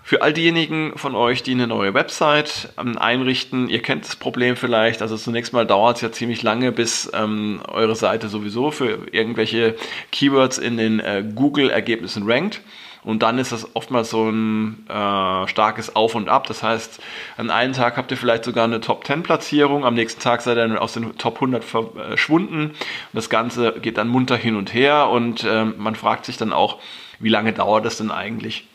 Für 0.09 0.23
all 0.23 0.33
diejenigen 0.33 0.95
von 0.97 1.15
euch, 1.15 1.43
die 1.43 1.53
eine 1.53 1.67
neue 1.67 1.93
Website 1.93 2.71
ähm, 2.81 2.97
einrichten, 2.97 3.69
ihr 3.69 3.83
kennt 3.83 4.07
das 4.07 4.17
Problem 4.17 4.57
vielleicht. 4.57 5.03
Also 5.03 5.19
zunächst 5.19 5.53
mal 5.53 5.67
dauert 5.67 5.97
es 5.97 6.03
ja 6.03 6.11
ziemlich 6.11 6.43
lange, 6.43 6.73
bis 6.73 7.11
ähm, 7.13 7.61
eure 7.69 7.95
Seite 7.95 8.31
sowieso 8.31 8.71
für 8.71 9.07
irgendwelche 9.13 9.77
Keywords 10.11 10.57
in 10.57 10.79
den 10.79 11.01
äh, 11.01 11.23
Google-Ergebnissen 11.35 12.23
rankt. 12.25 12.63
Und 13.05 13.23
dann 13.23 13.39
ist 13.39 13.53
das 13.53 13.75
oftmals 13.75 14.11
so 14.11 14.29
ein 14.29 14.87
äh, 14.89 15.47
starkes 15.49 15.95
Auf 15.95 16.15
und 16.15 16.29
Ab. 16.29 16.47
Das 16.47 16.63
heißt, 16.63 17.01
an 17.37 17.51
einem 17.51 17.73
Tag 17.73 17.97
habt 17.97 18.11
ihr 18.11 18.17
vielleicht 18.17 18.45
sogar 18.45 18.65
eine 18.65 18.81
Top 18.81 19.07
10 19.07 19.23
Platzierung, 19.23 19.85
am 19.85 19.95
nächsten 19.95 20.21
Tag 20.21 20.43
seid 20.43 20.57
ihr 20.57 20.67
dann 20.69 20.79
aus 20.79 20.95
den 20.95 21.17
Top 21.19 21.37
100 21.37 21.65
verschwunden. 21.65 22.71
Und 22.71 22.77
das 23.13 23.31
Ganze 23.31 23.73
geht 23.81 23.99
dann 23.99 24.09
munter 24.09 24.37
hin 24.37 24.57
und 24.57 24.75
her 24.75 25.09
und 25.09 25.45
äh, 25.45 25.65
man 25.65 25.95
fragt 25.95 26.25
sich 26.25 26.37
dann 26.37 26.53
auch, 26.53 26.79
wie 27.19 27.29
lange 27.29 27.53
dauert 27.53 27.85
das 27.85 27.99
denn 27.99 28.11
eigentlich? 28.11 28.67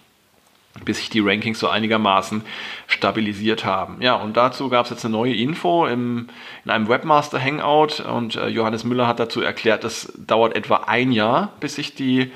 bis 0.86 0.98
sich 0.98 1.10
die 1.10 1.20
Rankings 1.20 1.60
so 1.60 1.70
einigermaßen 1.70 2.44
stabilisiert 2.88 3.64
haben. 3.64 4.02
Ja, 4.02 4.16
und 4.16 4.36
dazu 4.36 4.70
gab 4.70 4.86
es 4.86 4.92
jetzt 4.92 5.06
eine 5.06 5.12
neue 5.12 5.36
Info 5.36 5.86
im, 5.86 6.30
in 6.66 6.72
einem 6.72 6.88
Webmaster 6.88 7.40
Hangout 7.40 8.02
und 8.04 8.36
äh, 8.36 8.48
Johannes 8.48 8.84
Müller 8.84 9.08
hat 9.08 9.20
dazu 9.20 9.42
erklärt, 9.42 9.84
das 9.84 10.12
dauert 10.18 10.56
etwa 10.56 10.78
ein 10.88 11.12
Jahr, 11.12 11.54
bis 11.60 11.76
sich 11.76 11.94
die 11.94 12.32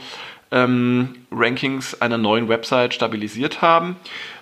ähm, 0.51 1.16
Rankings 1.32 2.01
einer 2.01 2.18
neuen 2.18 2.50
Website 2.50 2.94
stabilisiert 2.94 3.62
haben. 3.62 3.98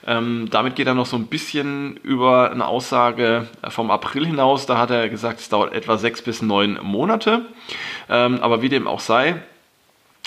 Ähm, 0.05 0.47
damit 0.51 0.75
geht 0.75 0.88
er 0.88 0.93
noch 0.93 1.05
so 1.05 1.17
ein 1.17 1.27
bisschen 1.27 1.97
über 1.97 2.51
eine 2.51 2.67
Aussage 2.67 3.47
vom 3.69 3.89
April 3.91 4.25
hinaus. 4.25 4.65
Da 4.65 4.77
hat 4.77 4.91
er 4.91 5.09
gesagt, 5.09 5.39
es 5.39 5.50
dauert 5.50 5.74
etwa 5.74 5.97
sechs 5.97 6.21
bis 6.21 6.41
neun 6.41 6.79
Monate. 6.83 7.45
Ähm, 8.09 8.39
aber 8.41 8.62
wie 8.62 8.69
dem 8.69 8.88
auch 8.88 9.00
sei, 9.00 9.41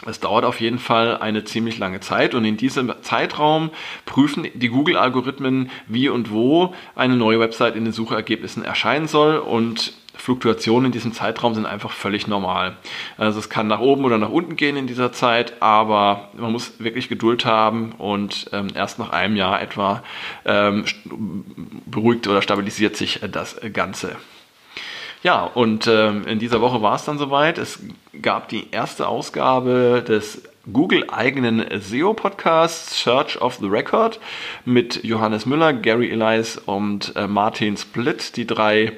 es 0.07 0.21
dauert 0.21 0.45
auf 0.45 0.61
jeden 0.61 0.79
Fall 0.79 1.19
eine 1.19 1.45
ziemlich 1.45 1.79
lange 1.79 2.01
Zeit 2.01 2.35
und 2.35 2.45
in 2.45 2.57
diesem 2.57 2.93
Zeitraum 3.03 3.71
prüfen 4.07 4.47
die 4.55 4.69
Google-Algorithmen, 4.69 5.71
wie 5.89 6.09
und 6.09 6.31
wo 6.31 6.73
eine 6.95 7.17
neue 7.17 7.41
Website 7.41 7.75
in 7.75 7.85
den 7.85 7.93
Suchergebnissen 7.93 8.65
erscheinen 8.65 9.09
soll 9.09 9.39
und 9.39 9.93
Fluktuationen 10.19 10.87
in 10.87 10.93
diesem 10.93 11.13
Zeitraum 11.13 11.55
sind 11.55 11.65
einfach 11.65 11.93
völlig 11.93 12.27
normal. 12.27 12.77
Also 13.17 13.39
es 13.39 13.49
kann 13.49 13.69
nach 13.69 13.81
oben 13.81 14.05
oder 14.05 14.19
nach 14.19 14.29
unten 14.29 14.57
gehen 14.57 14.77
in 14.77 14.87
dieser 14.87 15.13
Zeit, 15.13 15.63
aber 15.63 16.29
man 16.37 16.53
muss 16.53 16.79
wirklich 16.81 17.09
Geduld 17.09 17.45
haben 17.45 17.93
und 17.97 18.51
ähm, 18.53 18.69
erst 18.75 18.99
nach 18.99 19.11
einem 19.11 19.37
Jahr 19.37 19.63
etwa 19.63 20.03
ähm, 20.45 20.85
beruhigt 21.87 22.27
oder 22.27 22.43
stabilisiert 22.43 22.97
sich 22.97 23.21
das 23.31 23.57
Ganze. 23.73 24.17
Ja, 25.23 25.43
und 25.43 25.87
ähm, 25.87 26.27
in 26.27 26.39
dieser 26.39 26.61
Woche 26.61 26.83
war 26.83 26.95
es 26.95 27.05
dann 27.05 27.19
soweit. 27.19 27.59
Es 27.59 27.81
gab 28.23 28.49
die 28.49 28.71
erste 28.71 29.09
Ausgabe 29.09 30.05
des 30.07 30.43
Google-eigenen 30.73 31.65
SEO-Podcasts 31.81 33.03
Search 33.03 33.41
of 33.41 33.57
the 33.57 33.67
Record 33.67 34.21
mit 34.65 35.03
Johannes 35.05 35.47
Müller, 35.47 35.73
Gary 35.73 36.11
Elias 36.11 36.59
und 36.59 37.15
äh, 37.17 37.27
Martin 37.27 37.77
Split. 37.77 38.37
Die 38.37 38.47
drei 38.47 38.93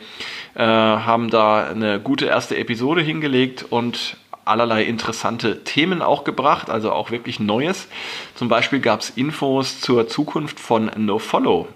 äh, 0.54 0.62
haben 0.64 1.30
da 1.30 1.68
eine 1.68 2.00
gute 2.00 2.26
erste 2.26 2.56
Episode 2.56 3.02
hingelegt 3.02 3.66
und 3.70 4.16
allerlei 4.44 4.82
interessante 4.84 5.64
Themen 5.64 6.02
auch 6.02 6.24
gebracht, 6.24 6.70
also 6.70 6.92
auch 6.92 7.10
wirklich 7.10 7.40
Neues. 7.40 7.88
Zum 8.34 8.48
Beispiel 8.48 8.80
gab 8.80 9.00
es 9.00 9.10
Infos 9.10 9.80
zur 9.80 10.08
Zukunft 10.08 10.58
von 10.58 10.90
NoFollow. 10.96 11.68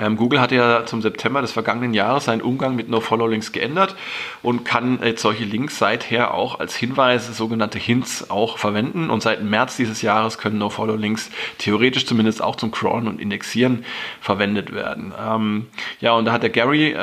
Ähm, 0.00 0.16
Google 0.16 0.40
hat 0.40 0.52
ja 0.52 0.86
zum 0.86 1.02
September 1.02 1.40
des 1.40 1.52
vergangenen 1.52 1.94
Jahres 1.94 2.26
seinen 2.26 2.42
Umgang 2.42 2.76
mit 2.76 2.88
No-Follow-Links 2.88 3.52
geändert 3.52 3.96
und 4.42 4.64
kann 4.64 5.00
jetzt 5.02 5.22
solche 5.22 5.44
Links 5.44 5.78
seither 5.78 6.34
auch 6.34 6.60
als 6.60 6.76
Hinweise, 6.76 7.32
sogenannte 7.32 7.78
Hints, 7.78 8.30
auch 8.30 8.58
verwenden. 8.58 9.10
Und 9.10 9.22
seit 9.22 9.42
März 9.42 9.76
dieses 9.76 10.02
Jahres 10.02 10.38
können 10.38 10.58
No-Follow-Links 10.58 11.30
theoretisch 11.58 12.06
zumindest 12.06 12.42
auch 12.42 12.56
zum 12.56 12.70
Crawlen 12.70 13.08
und 13.08 13.20
Indexieren 13.20 13.84
verwendet 14.20 14.72
werden. 14.72 15.12
Ähm, 15.20 15.66
ja, 16.00 16.12
und 16.12 16.24
da 16.24 16.32
hat 16.32 16.42
der 16.42 16.50
Gary 16.50 16.92
äh, 16.92 16.94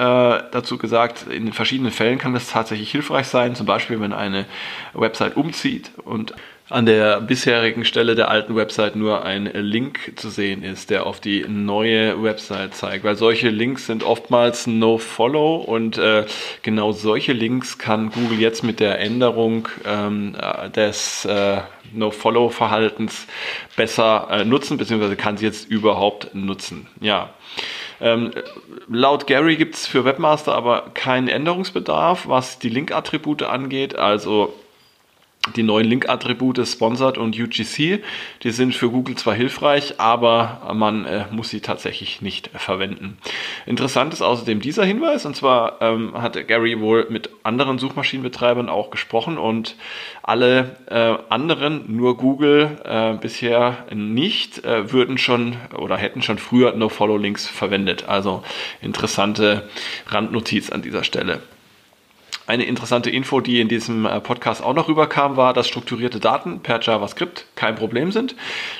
dazu 0.51 0.77
gesagt, 0.77 1.27
in 1.27 1.51
verschiedenen 1.53 1.91
Fällen 1.91 2.17
kann 2.17 2.33
das 2.33 2.49
tatsächlich 2.49 2.91
hilfreich 2.91 3.27
sein, 3.27 3.55
zum 3.55 3.65
Beispiel 3.65 3.99
wenn 3.99 4.13
eine 4.13 4.45
Website 4.93 5.37
umzieht 5.37 5.91
und 6.03 6.33
an 6.69 6.87
der 6.87 7.21
bisherigen 7.21 7.85
Stelle 7.85 8.15
der 8.15 8.29
alten 8.29 8.55
Website 8.55 8.95
nur 8.95 9.23
ein 9.23 9.45
Link 9.45 10.13
zu 10.15 10.29
sehen 10.29 10.63
ist, 10.63 10.89
der 10.89 11.05
auf 11.05 11.19
die 11.19 11.45
neue 11.47 12.23
Website 12.23 12.73
zeigt. 12.73 13.03
Weil 13.03 13.15
solche 13.15 13.49
Links 13.49 13.85
sind 13.85 14.03
oftmals 14.03 14.65
No-Follow 14.65 15.57
und 15.57 15.99
äh, 15.99 16.25
genau 16.63 16.91
solche 16.91 17.33
Links 17.33 17.77
kann 17.77 18.09
Google 18.09 18.39
jetzt 18.39 18.63
mit 18.63 18.79
der 18.79 18.99
Änderung 18.99 19.67
ähm, 19.85 20.35
des 20.75 21.25
äh, 21.25 21.61
No-Follow-Verhaltens 21.93 23.27
besser 23.75 24.27
äh, 24.31 24.43
nutzen, 24.43 24.77
beziehungsweise 24.77 25.15
kann 25.15 25.37
sie 25.37 25.45
jetzt 25.45 25.69
überhaupt 25.69 26.33
nutzen. 26.33 26.87
Ja. 26.99 27.29
Ähm, 28.01 28.31
laut 28.89 29.27
Gary 29.27 29.55
gibt 29.55 29.75
es 29.75 29.85
für 29.85 30.03
Webmaster 30.03 30.53
aber 30.53 30.89
keinen 30.95 31.27
Änderungsbedarf, 31.27 32.27
was 32.27 32.57
die 32.57 32.69
Link-Attribute 32.69 33.43
angeht. 33.43 33.95
Also 33.95 34.53
die 35.55 35.63
neuen 35.63 35.87
Link-Attribute 35.87 36.65
Sponsored 36.65 37.17
und 37.17 37.39
UGC, 37.39 38.03
die 38.43 38.51
sind 38.51 38.73
für 38.73 38.89
Google 38.89 39.15
zwar 39.15 39.35
hilfreich, 39.35 39.99
aber 39.99 40.71
man 40.73 41.05
äh, 41.05 41.25
muss 41.31 41.49
sie 41.49 41.61
tatsächlich 41.61 42.21
nicht 42.21 42.49
verwenden. 42.53 43.17
Interessant 43.65 44.13
ist 44.13 44.21
außerdem 44.21 44.61
dieser 44.61 44.85
Hinweis, 44.85 45.25
und 45.25 45.35
zwar 45.35 45.81
ähm, 45.81 46.13
hat 46.19 46.47
Gary 46.47 46.79
wohl 46.79 47.07
mit 47.09 47.29
anderen 47.43 47.77
Suchmaschinenbetreibern 47.77 48.69
auch 48.69 48.89
gesprochen 48.89 49.37
und 49.37 49.75
alle 50.23 50.77
äh, 50.87 51.15
anderen, 51.29 51.95
nur 51.95 52.17
Google 52.17 52.77
äh, 52.83 53.13
bisher 53.13 53.85
nicht, 53.93 54.63
äh, 54.65 54.91
würden 54.91 55.17
schon 55.17 55.57
oder 55.77 55.97
hätten 55.97 56.21
schon 56.21 56.39
früher 56.39 56.73
No-Follow-Links 56.73 57.47
verwendet. 57.47 58.07
Also 58.07 58.43
interessante 58.81 59.69
Randnotiz 60.07 60.71
an 60.71 60.81
dieser 60.81 61.03
Stelle. 61.03 61.41
Eine 62.47 62.65
interessante 62.65 63.09
Info, 63.09 63.41
die 63.41 63.59
in 63.59 63.69
diesem 63.69 64.05
äh, 64.05 64.21
Podcast 64.21 64.63
auch 64.63 64.75
noch 64.75 64.87
rüberkam, 64.87 65.35
war, 65.35 65.53
dass 65.53 65.67
strukturierte 65.67 66.19
Daten 66.19 66.59
per 66.59 66.79
JavaScript 66.79 67.47
kein 67.55 67.73
Problem 67.73 68.11
sind. 68.11 68.35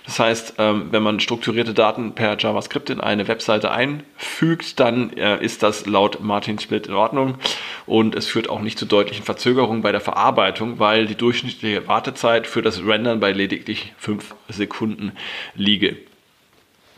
Das 0.05 0.19
heißt, 0.19 0.55
ähm, 0.59 0.89
wenn 0.91 1.01
man 1.01 1.19
strukturierte 1.19 1.73
Daten 1.73 2.13
per 2.13 2.37
JavaScript 2.37 2.91
in 2.91 3.01
eine 3.01 3.27
Webseite 3.27 3.71
einfügt, 3.71 4.79
dann 4.79 5.11
äh, 5.13 5.43
ist 5.43 5.63
das 5.63 5.87
laut 5.87 6.19
Martin 6.21 6.59
Split 6.59 6.85
in 6.85 6.93
Ordnung 6.93 7.39
und 7.87 8.13
es 8.13 8.27
führt 8.27 8.51
auch 8.51 8.61
nicht 8.61 8.77
zu 8.77 8.85
deutlichen 8.85 9.25
Verzögerungen 9.25 9.81
bei 9.81 9.91
der 9.91 10.01
Verarbeitung, 10.01 10.77
weil 10.77 11.07
die 11.07 11.15
durchschnittliche 11.15 11.87
Wartezeit 11.87 12.45
für 12.45 12.61
das 12.61 12.85
Rendern 12.85 13.19
bei 13.19 13.31
lediglich 13.31 13.93
fünf 13.97 14.35
Sekunden 14.47 15.13
liege. 15.55 15.97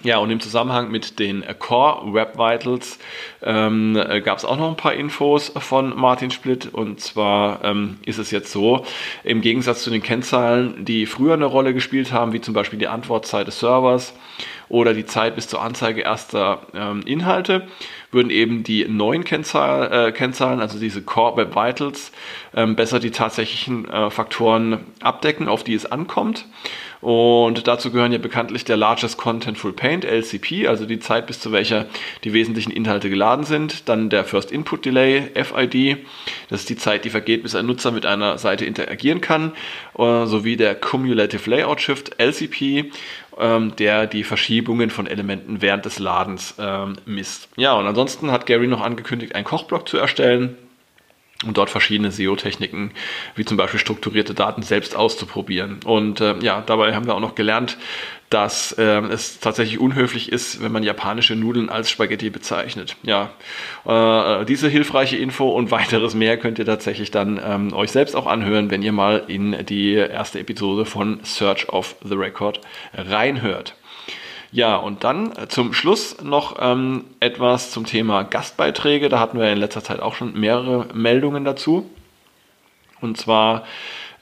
Ja, 0.03 0.19
und 0.19 0.29
im 0.29 0.39
Zusammenhang 0.39 0.91
mit 0.91 1.17
den 1.17 1.43
Core 1.57 2.13
Web 2.13 2.37
Vitals 2.37 2.99
ähm, 3.41 3.95
äh, 3.95 4.21
gab 4.21 4.37
es 4.37 4.45
auch 4.45 4.55
noch 4.55 4.69
ein 4.69 4.77
paar 4.77 4.93
Infos 4.93 5.51
von 5.57 5.97
Martin 5.97 6.29
Splitt. 6.29 6.71
Und 6.71 7.01
zwar 7.01 7.63
ähm, 7.63 7.97
ist 8.05 8.19
es 8.19 8.29
jetzt 8.29 8.51
so, 8.51 8.85
im 9.23 9.41
Gegensatz 9.41 9.81
zu 9.81 9.89
den 9.89 10.03
Kennzahlen, 10.03 10.85
die 10.85 11.07
früher 11.07 11.33
eine 11.33 11.45
Rolle 11.45 11.73
gespielt 11.73 12.11
haben, 12.11 12.31
wie 12.31 12.41
zum 12.41 12.53
Beispiel 12.53 12.77
die 12.77 12.87
Antwortzeit 12.87 13.47
des 13.47 13.59
Servers 13.59 14.13
oder 14.69 14.93
die 14.93 15.05
Zeit 15.05 15.35
bis 15.35 15.47
zur 15.47 15.61
Anzeige 15.61 16.01
erster 16.01 16.61
ähm, 16.75 17.01
Inhalte, 17.05 17.67
würden 18.11 18.29
eben 18.29 18.63
die 18.63 18.85
neuen 18.87 19.23
Kennzahl, 19.23 20.09
äh, 20.09 20.11
Kennzahlen, 20.11 20.59
also 20.59 20.77
diese 20.77 21.01
Core 21.01 21.37
Web 21.37 21.55
Vitals, 21.55 22.11
ähm, 22.55 22.75
besser 22.75 22.99
die 22.99 23.11
tatsächlichen 23.11 23.89
äh, 23.89 24.11
Faktoren 24.11 24.79
abdecken, 25.01 25.47
auf 25.47 25.63
die 25.63 25.73
es 25.73 25.85
ankommt. 25.85 26.45
Und 27.01 27.67
dazu 27.67 27.91
gehören 27.91 28.11
ja 28.11 28.17
bekanntlich 28.17 28.65
der 28.65 28.77
Largest 28.77 29.17
Contentful 29.17 29.73
Paint, 29.73 30.03
LCP, 30.05 30.67
also 30.67 30.85
die 30.85 30.99
Zeit, 30.99 31.27
bis 31.27 31.39
zu 31.39 31.51
welcher 31.51 31.85
die 32.23 32.33
wesentlichen 32.33 32.71
Inhalte 32.71 33.09
geladen 33.09 33.45
sind. 33.45 33.87
Dann 33.87 34.09
der 34.09 34.25
First 34.25 34.51
Input 34.51 34.85
Delay, 34.85 35.29
FID, 35.35 35.97
das 36.49 36.61
ist 36.61 36.69
die 36.69 36.77
Zeit, 36.77 37.05
die 37.05 37.09
vergeht, 37.09 37.43
bis 37.43 37.55
ein 37.55 37.65
Nutzer 37.65 37.91
mit 37.91 38.05
einer 38.05 38.37
Seite 38.37 38.65
interagieren 38.65 39.21
kann, 39.21 39.53
äh, 39.97 40.25
sowie 40.25 40.57
der 40.57 40.75
Cumulative 40.75 41.49
Layout 41.49 41.81
Shift, 41.81 42.19
LCP, 42.19 42.91
ähm, 43.39 43.75
der 43.77 44.07
die 44.07 44.23
Verschiebungen 44.23 44.89
von 44.89 45.05
Elementen 45.05 45.61
während 45.61 45.85
des 45.85 45.99
Ladens 45.99 46.55
ähm, 46.59 46.95
misst. 47.05 47.49
Ja, 47.57 47.73
und 47.73 47.85
ansonsten 47.85 48.31
hat 48.31 48.45
Gary 48.45 48.67
noch 48.67 48.81
angekündigt, 48.81 49.35
einen 49.35 49.45
Kochblock 49.45 49.87
zu 49.87 49.97
erstellen 49.97 50.57
und 51.45 51.57
dort 51.57 51.69
verschiedene 51.69 52.11
SEO-Techniken, 52.11 52.91
wie 53.35 53.45
zum 53.45 53.57
Beispiel 53.57 53.79
strukturierte 53.79 54.33
Daten 54.33 54.63
selbst 54.63 54.95
auszuprobieren. 54.95 55.79
Und 55.85 56.19
äh, 56.19 56.35
ja, 56.39 56.63
dabei 56.65 56.95
haben 56.95 57.05
wir 57.05 57.15
auch 57.15 57.19
noch 57.19 57.35
gelernt, 57.35 57.77
dass 58.29 58.73
äh, 58.73 58.83
es 58.83 59.39
tatsächlich 59.39 59.79
unhöflich 59.79 60.31
ist, 60.31 60.61
wenn 60.61 60.71
man 60.71 60.83
japanische 60.83 61.35
Nudeln 61.35 61.69
als 61.69 61.89
Spaghetti 61.89 62.29
bezeichnet. 62.29 62.97
Ja, 63.03 63.31
äh, 63.85 64.45
diese 64.45 64.67
hilfreiche 64.67 65.15
Info 65.15 65.47
und 65.49 65.71
weiteres 65.71 66.13
mehr 66.13 66.37
könnt 66.37 66.59
ihr 66.59 66.65
tatsächlich 66.65 67.11
dann 67.11 67.39
ähm, 67.43 67.73
euch 67.73 67.91
selbst 67.91 68.15
auch 68.15 68.25
anhören, 68.25 68.69
wenn 68.69 68.81
ihr 68.81 68.91
mal 68.91 69.23
in 69.27 69.65
die 69.65 69.93
erste 69.93 70.39
Episode 70.39 70.85
von 70.85 71.19
Search 71.23 71.69
of 71.69 71.95
the 72.03 72.15
Record 72.15 72.59
reinhört. 72.93 73.75
Ja, 74.51 74.77
und 74.77 75.03
dann 75.03 75.35
äh, 75.35 75.47
zum 75.47 75.73
Schluss 75.73 76.21
noch 76.21 76.57
ähm, 76.59 77.05
etwas 77.19 77.71
zum 77.71 77.85
Thema 77.85 78.23
Gastbeiträge. 78.23 79.09
Da 79.09 79.19
hatten 79.19 79.39
wir 79.39 79.51
in 79.51 79.57
letzter 79.57 79.83
Zeit 79.83 79.99
auch 79.99 80.15
schon 80.15 80.39
mehrere 80.39 80.87
Meldungen 80.93 81.43
dazu. 81.43 81.89
Und 83.01 83.17
zwar 83.17 83.65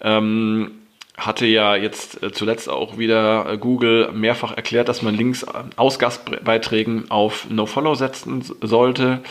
ähm, 0.02 0.72
hatte 1.18 1.46
ja 1.46 1.76
jetzt 1.76 2.22
äh, 2.24 2.32
zuletzt 2.32 2.70
auch 2.70 2.98
wieder 2.98 3.50
äh, 3.50 3.58
Google 3.58 4.12
mehrfach 4.12 4.52
erklärt, 4.56 4.90
dass 4.90 5.02
man 5.02 5.16
Links 5.16 5.46
aus 5.76 6.00
Gastbeiträgen 6.00 7.10
auf 7.10 7.50
NoFollow 7.50 7.96
setzen 7.96 8.44
sollte 8.62 9.22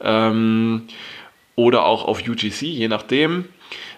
ähm, 0.00 0.88
oder 1.56 1.84
auch 1.84 2.04
auf 2.04 2.20
UGC, 2.20 2.62
je 2.62 2.88
nachdem. 2.88 3.46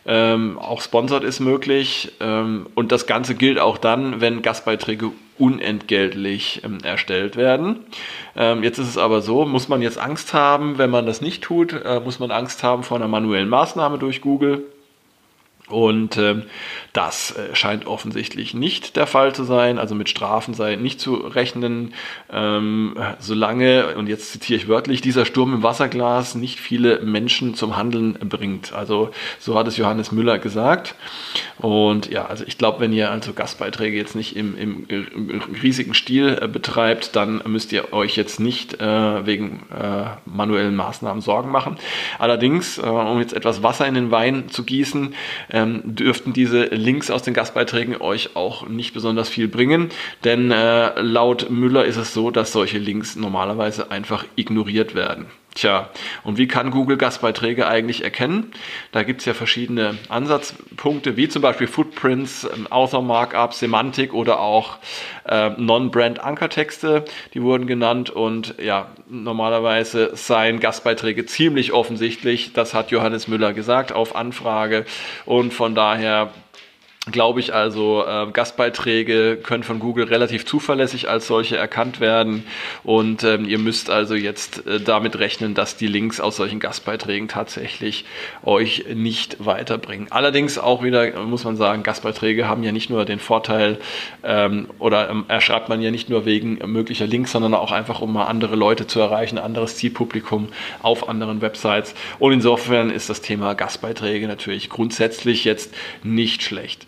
Ähm, 0.05 0.59
auch 0.59 0.81
Sponsored 0.81 1.25
ist 1.25 1.41
möglich. 1.41 2.13
Ähm, 2.21 2.67
und 2.75 2.93
das 2.93 3.07
Ganze 3.07 3.35
gilt 3.35 3.59
auch 3.59 3.79
dann, 3.79 4.21
wenn 4.21 4.43
Gastbeiträge 4.43 5.11
unentgeltlich 5.39 6.63
ähm, 6.65 6.79
erstellt 6.83 7.37
werden. 7.37 7.81
Ähm, 8.37 8.63
jetzt 8.63 8.79
ist 8.79 8.89
es 8.89 8.99
aber 8.99 9.23
so, 9.23 9.45
muss 9.45 9.69
man 9.69 9.83
jetzt 9.83 9.99
Angst 9.99 10.35
haben, 10.35 10.79
wenn 10.79 10.91
man 10.91 11.07
das 11.07 11.21
nicht 11.21 11.43
tut, 11.43 11.73
äh, 11.73 12.01
muss 12.01 12.19
man 12.19 12.31
Angst 12.31 12.63
haben 12.63 12.83
vor 12.83 12.97
einer 12.97 13.09
manuellen 13.09 13.49
Maßnahme 13.49 13.99
durch 13.99 14.21
Google. 14.21 14.65
Und 15.73 16.19
ähm, 16.19 16.45
das 16.93 17.37
äh, 17.37 17.55
scheint 17.55 17.87
offensichtlich 17.87 18.55
nicht 18.55 18.97
der 18.97 19.07
Fall 19.07 19.35
zu 19.35 19.45
sein. 19.45 19.79
Also 19.79 19.95
mit 19.95 20.09
Strafen 20.09 20.55
sei 20.55 20.77
nicht 20.77 21.01
zu 21.01 21.15
rechnen, 21.15 21.95
ähm, 22.31 22.97
solange, 23.19 23.95
und 23.97 24.09
jetzt 24.09 24.33
zitiere 24.33 24.59
ich 24.59 24.69
wörtlich, 24.69 25.01
dieser 25.01 25.25
Sturm 25.25 25.55
im 25.55 25.63
Wasserglas 25.63 26.35
nicht 26.35 26.61
viele 26.61 27.01
Menschen 27.01 27.55
zum 27.55 27.77
Handeln 27.77 28.15
bringt. 28.29 28.73
Also 28.73 29.11
so 29.39 29.59
hat 29.59 29.67
es 29.67 29.77
Johannes 29.77 30.13
Müller 30.13 30.39
gesagt. 30.39 30.95
Und 31.59 32.11
ja, 32.11 32.27
also 32.27 32.45
ich 32.47 32.59
glaube, 32.59 32.81
wenn 32.81 32.93
ihr 32.93 33.11
also 33.11 33.33
Gastbeiträge 33.33 33.97
jetzt 33.97 34.15
nicht 34.15 34.37
im, 34.37 34.57
im, 34.57 34.87
im 34.89 35.41
riesigen 35.63 35.95
Stil 35.95 36.39
äh, 36.41 36.49
betreibt, 36.49 37.17
dann 37.17 37.43
müsst 37.47 37.73
ihr 37.73 37.93
euch 37.93 38.17
jetzt 38.17 38.39
nicht 38.39 38.81
äh, 38.81 39.27
wegen 39.27 39.63
äh, 39.71 40.11
manuellen 40.27 40.77
Maßnahmen 40.77 41.23
Sorgen 41.23 41.51
machen. 41.51 41.79
Allerdings, 42.19 42.79
äh, 42.79 42.83
um 42.83 43.19
jetzt 43.21 43.33
etwas 43.33 43.63
Wasser 43.63 43.87
in 43.87 43.95
den 43.95 44.11
Wein 44.11 44.49
zu 44.51 44.65
gießen, 44.65 45.15
ähm, 45.63 45.83
dürften 45.85 46.33
diese 46.33 46.65
Links 46.65 47.11
aus 47.11 47.23
den 47.23 47.35
Gastbeiträgen 47.35 48.01
euch 48.01 48.37
auch 48.37 48.69
nicht 48.69 48.95
besonders 48.95 49.29
viel 49.29 49.49
bringen, 49.49 49.91
denn 50.25 50.51
äh, 50.51 51.01
laut 51.01 51.51
Müller 51.51 51.85
ist 51.85 51.97
es 51.97 52.15
so, 52.15 52.31
dass 52.31 52.53
solche 52.53 52.79
Links 52.79 53.17
normalerweise 53.17 53.91
einfach 53.91 54.25
ignoriert 54.37 54.95
werden. 54.95 55.27
Tja, 55.55 55.91
und 56.25 56.39
wie 56.39 56.49
kann 56.49 56.71
Google 56.71 56.97
Gastbeiträge 56.97 57.67
eigentlich 57.67 58.03
erkennen? 58.03 58.53
Da 58.91 59.03
gibt 59.03 59.21
es 59.21 59.27
ja 59.27 59.35
verschiedene 59.35 59.99
Ansatzpunkte, 60.09 61.19
wie 61.19 61.29
zum 61.29 61.43
Beispiel 61.43 61.67
Footprints, 61.67 62.49
ähm, 62.55 62.67
Author 62.69 63.03
Markup, 63.03 63.53
Semantik 63.53 64.15
oder 64.15 64.41
auch 64.41 64.79
äh, 65.25 65.51
Non-Brand-Ankertexte, 65.51 67.05
die 67.35 67.43
wurden 67.43 67.67
genannt. 67.67 68.09
Und 68.09 68.55
ja, 68.63 68.93
normalerweise 69.11 70.13
seien 70.15 70.59
Gastbeiträge 70.59 71.27
ziemlich 71.27 71.73
offensichtlich. 71.73 72.55
Das 72.55 72.73
hat 72.73 72.91
Johannes 72.91 73.29
Müller 73.29 73.53
gesagt 73.53 73.93
auf 73.93 74.17
Anfrage. 74.17 74.87
Und 75.27 75.53
von 75.53 75.75
daher 75.75 76.33
glaube 77.11 77.41
ich 77.41 77.53
also, 77.53 78.05
äh, 78.07 78.31
Gastbeiträge 78.33 79.37
können 79.43 79.65
von 79.65 79.81
Google 79.81 80.05
relativ 80.05 80.47
zuverlässig 80.47 81.09
als 81.09 81.27
solche 81.27 81.57
erkannt 81.57 81.99
werden 81.99 82.45
und 82.85 83.25
ähm, 83.25 83.45
ihr 83.45 83.59
müsst 83.59 83.91
also 83.91 84.15
jetzt 84.15 84.65
äh, 84.69 84.79
damit 84.79 85.19
rechnen, 85.19 85.55
dass 85.55 85.77
die 85.77 85.89
Links 85.89 86.21
aus 86.21 86.37
solchen 86.37 86.61
Gastbeiträgen 86.61 87.27
tatsächlich 87.27 88.05
euch 88.45 88.85
nicht 88.95 89.45
weiterbringen. 89.45 90.07
Allerdings 90.11 90.59
auch 90.59 90.85
wieder 90.85 91.25
muss 91.25 91.43
man 91.43 91.57
sagen, 91.57 91.83
Gastbeiträge 91.83 92.47
haben 92.47 92.63
ja 92.63 92.71
nicht 92.71 92.89
nur 92.89 93.05
den 93.05 93.19
Vorteil 93.19 93.79
ähm, 94.23 94.69
oder 94.79 95.11
ähm, 95.11 95.25
erschreibt 95.27 95.69
man 95.69 95.83
ja 95.83 95.91
nicht 95.91 96.09
nur 96.09 96.25
wegen 96.25 96.61
möglicher 96.71 97.09
Links, 97.09 97.33
sondern 97.33 97.55
auch 97.55 97.73
einfach, 97.73 98.01
um 98.01 98.13
mal 98.13 98.27
andere 98.27 98.55
Leute 98.55 98.87
zu 98.87 99.01
erreichen, 99.01 99.39
anderes 99.39 99.75
Zielpublikum 99.77 100.51
auf 100.83 101.09
anderen 101.09 101.41
Websites 101.41 101.97
und 102.21 102.33
insofern 102.33 102.91
ist 102.91 103.11
das 103.11 103.23
Thema 103.23 103.55
Gastbeiträge 103.55 104.29
natürlich 104.29 104.71
grundsätzlich 104.71 105.45
jetzt 105.45 105.75
nicht 106.05 106.45
schlecht. 106.45 106.87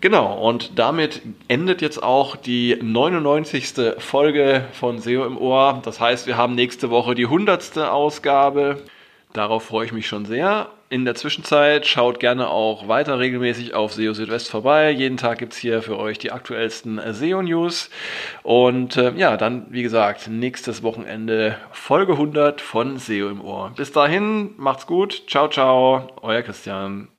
Genau, 0.00 0.38
und 0.38 0.78
damit 0.78 1.22
endet 1.48 1.80
jetzt 1.80 2.02
auch 2.02 2.36
die 2.36 2.76
99. 2.82 3.94
Folge 3.98 4.66
von 4.72 4.98
SEO 4.98 5.24
im 5.24 5.38
Ohr. 5.38 5.80
Das 5.82 5.98
heißt, 5.98 6.26
wir 6.26 6.36
haben 6.36 6.54
nächste 6.54 6.90
Woche 6.90 7.14
die 7.14 7.24
100. 7.24 7.78
Ausgabe. 7.78 8.82
Darauf 9.32 9.64
freue 9.64 9.86
ich 9.86 9.92
mich 9.92 10.06
schon 10.06 10.26
sehr. 10.26 10.68
In 10.90 11.04
der 11.04 11.16
Zwischenzeit 11.16 11.86
schaut 11.86 12.20
gerne 12.20 12.50
auch 12.50 12.86
weiter 12.86 13.18
regelmäßig 13.18 13.74
auf 13.74 13.94
SEO 13.94 14.12
Südwest 14.12 14.48
vorbei. 14.48 14.90
Jeden 14.90 15.16
Tag 15.16 15.38
gibt 15.38 15.54
es 15.54 15.58
hier 15.58 15.82
für 15.82 15.98
euch 15.98 16.18
die 16.18 16.30
aktuellsten 16.30 17.00
SEO-News. 17.12 17.90
Und 18.44 18.96
äh, 18.96 19.12
ja, 19.16 19.36
dann, 19.36 19.66
wie 19.70 19.82
gesagt, 19.82 20.28
nächstes 20.28 20.84
Wochenende 20.84 21.56
Folge 21.72 22.12
100 22.12 22.60
von 22.60 22.98
SEO 22.98 23.28
im 23.28 23.40
Ohr. 23.40 23.72
Bis 23.74 23.90
dahin, 23.90 24.50
macht's 24.56 24.86
gut. 24.86 25.24
Ciao, 25.26 25.48
ciao. 25.48 26.08
Euer 26.22 26.42
Christian. 26.42 27.08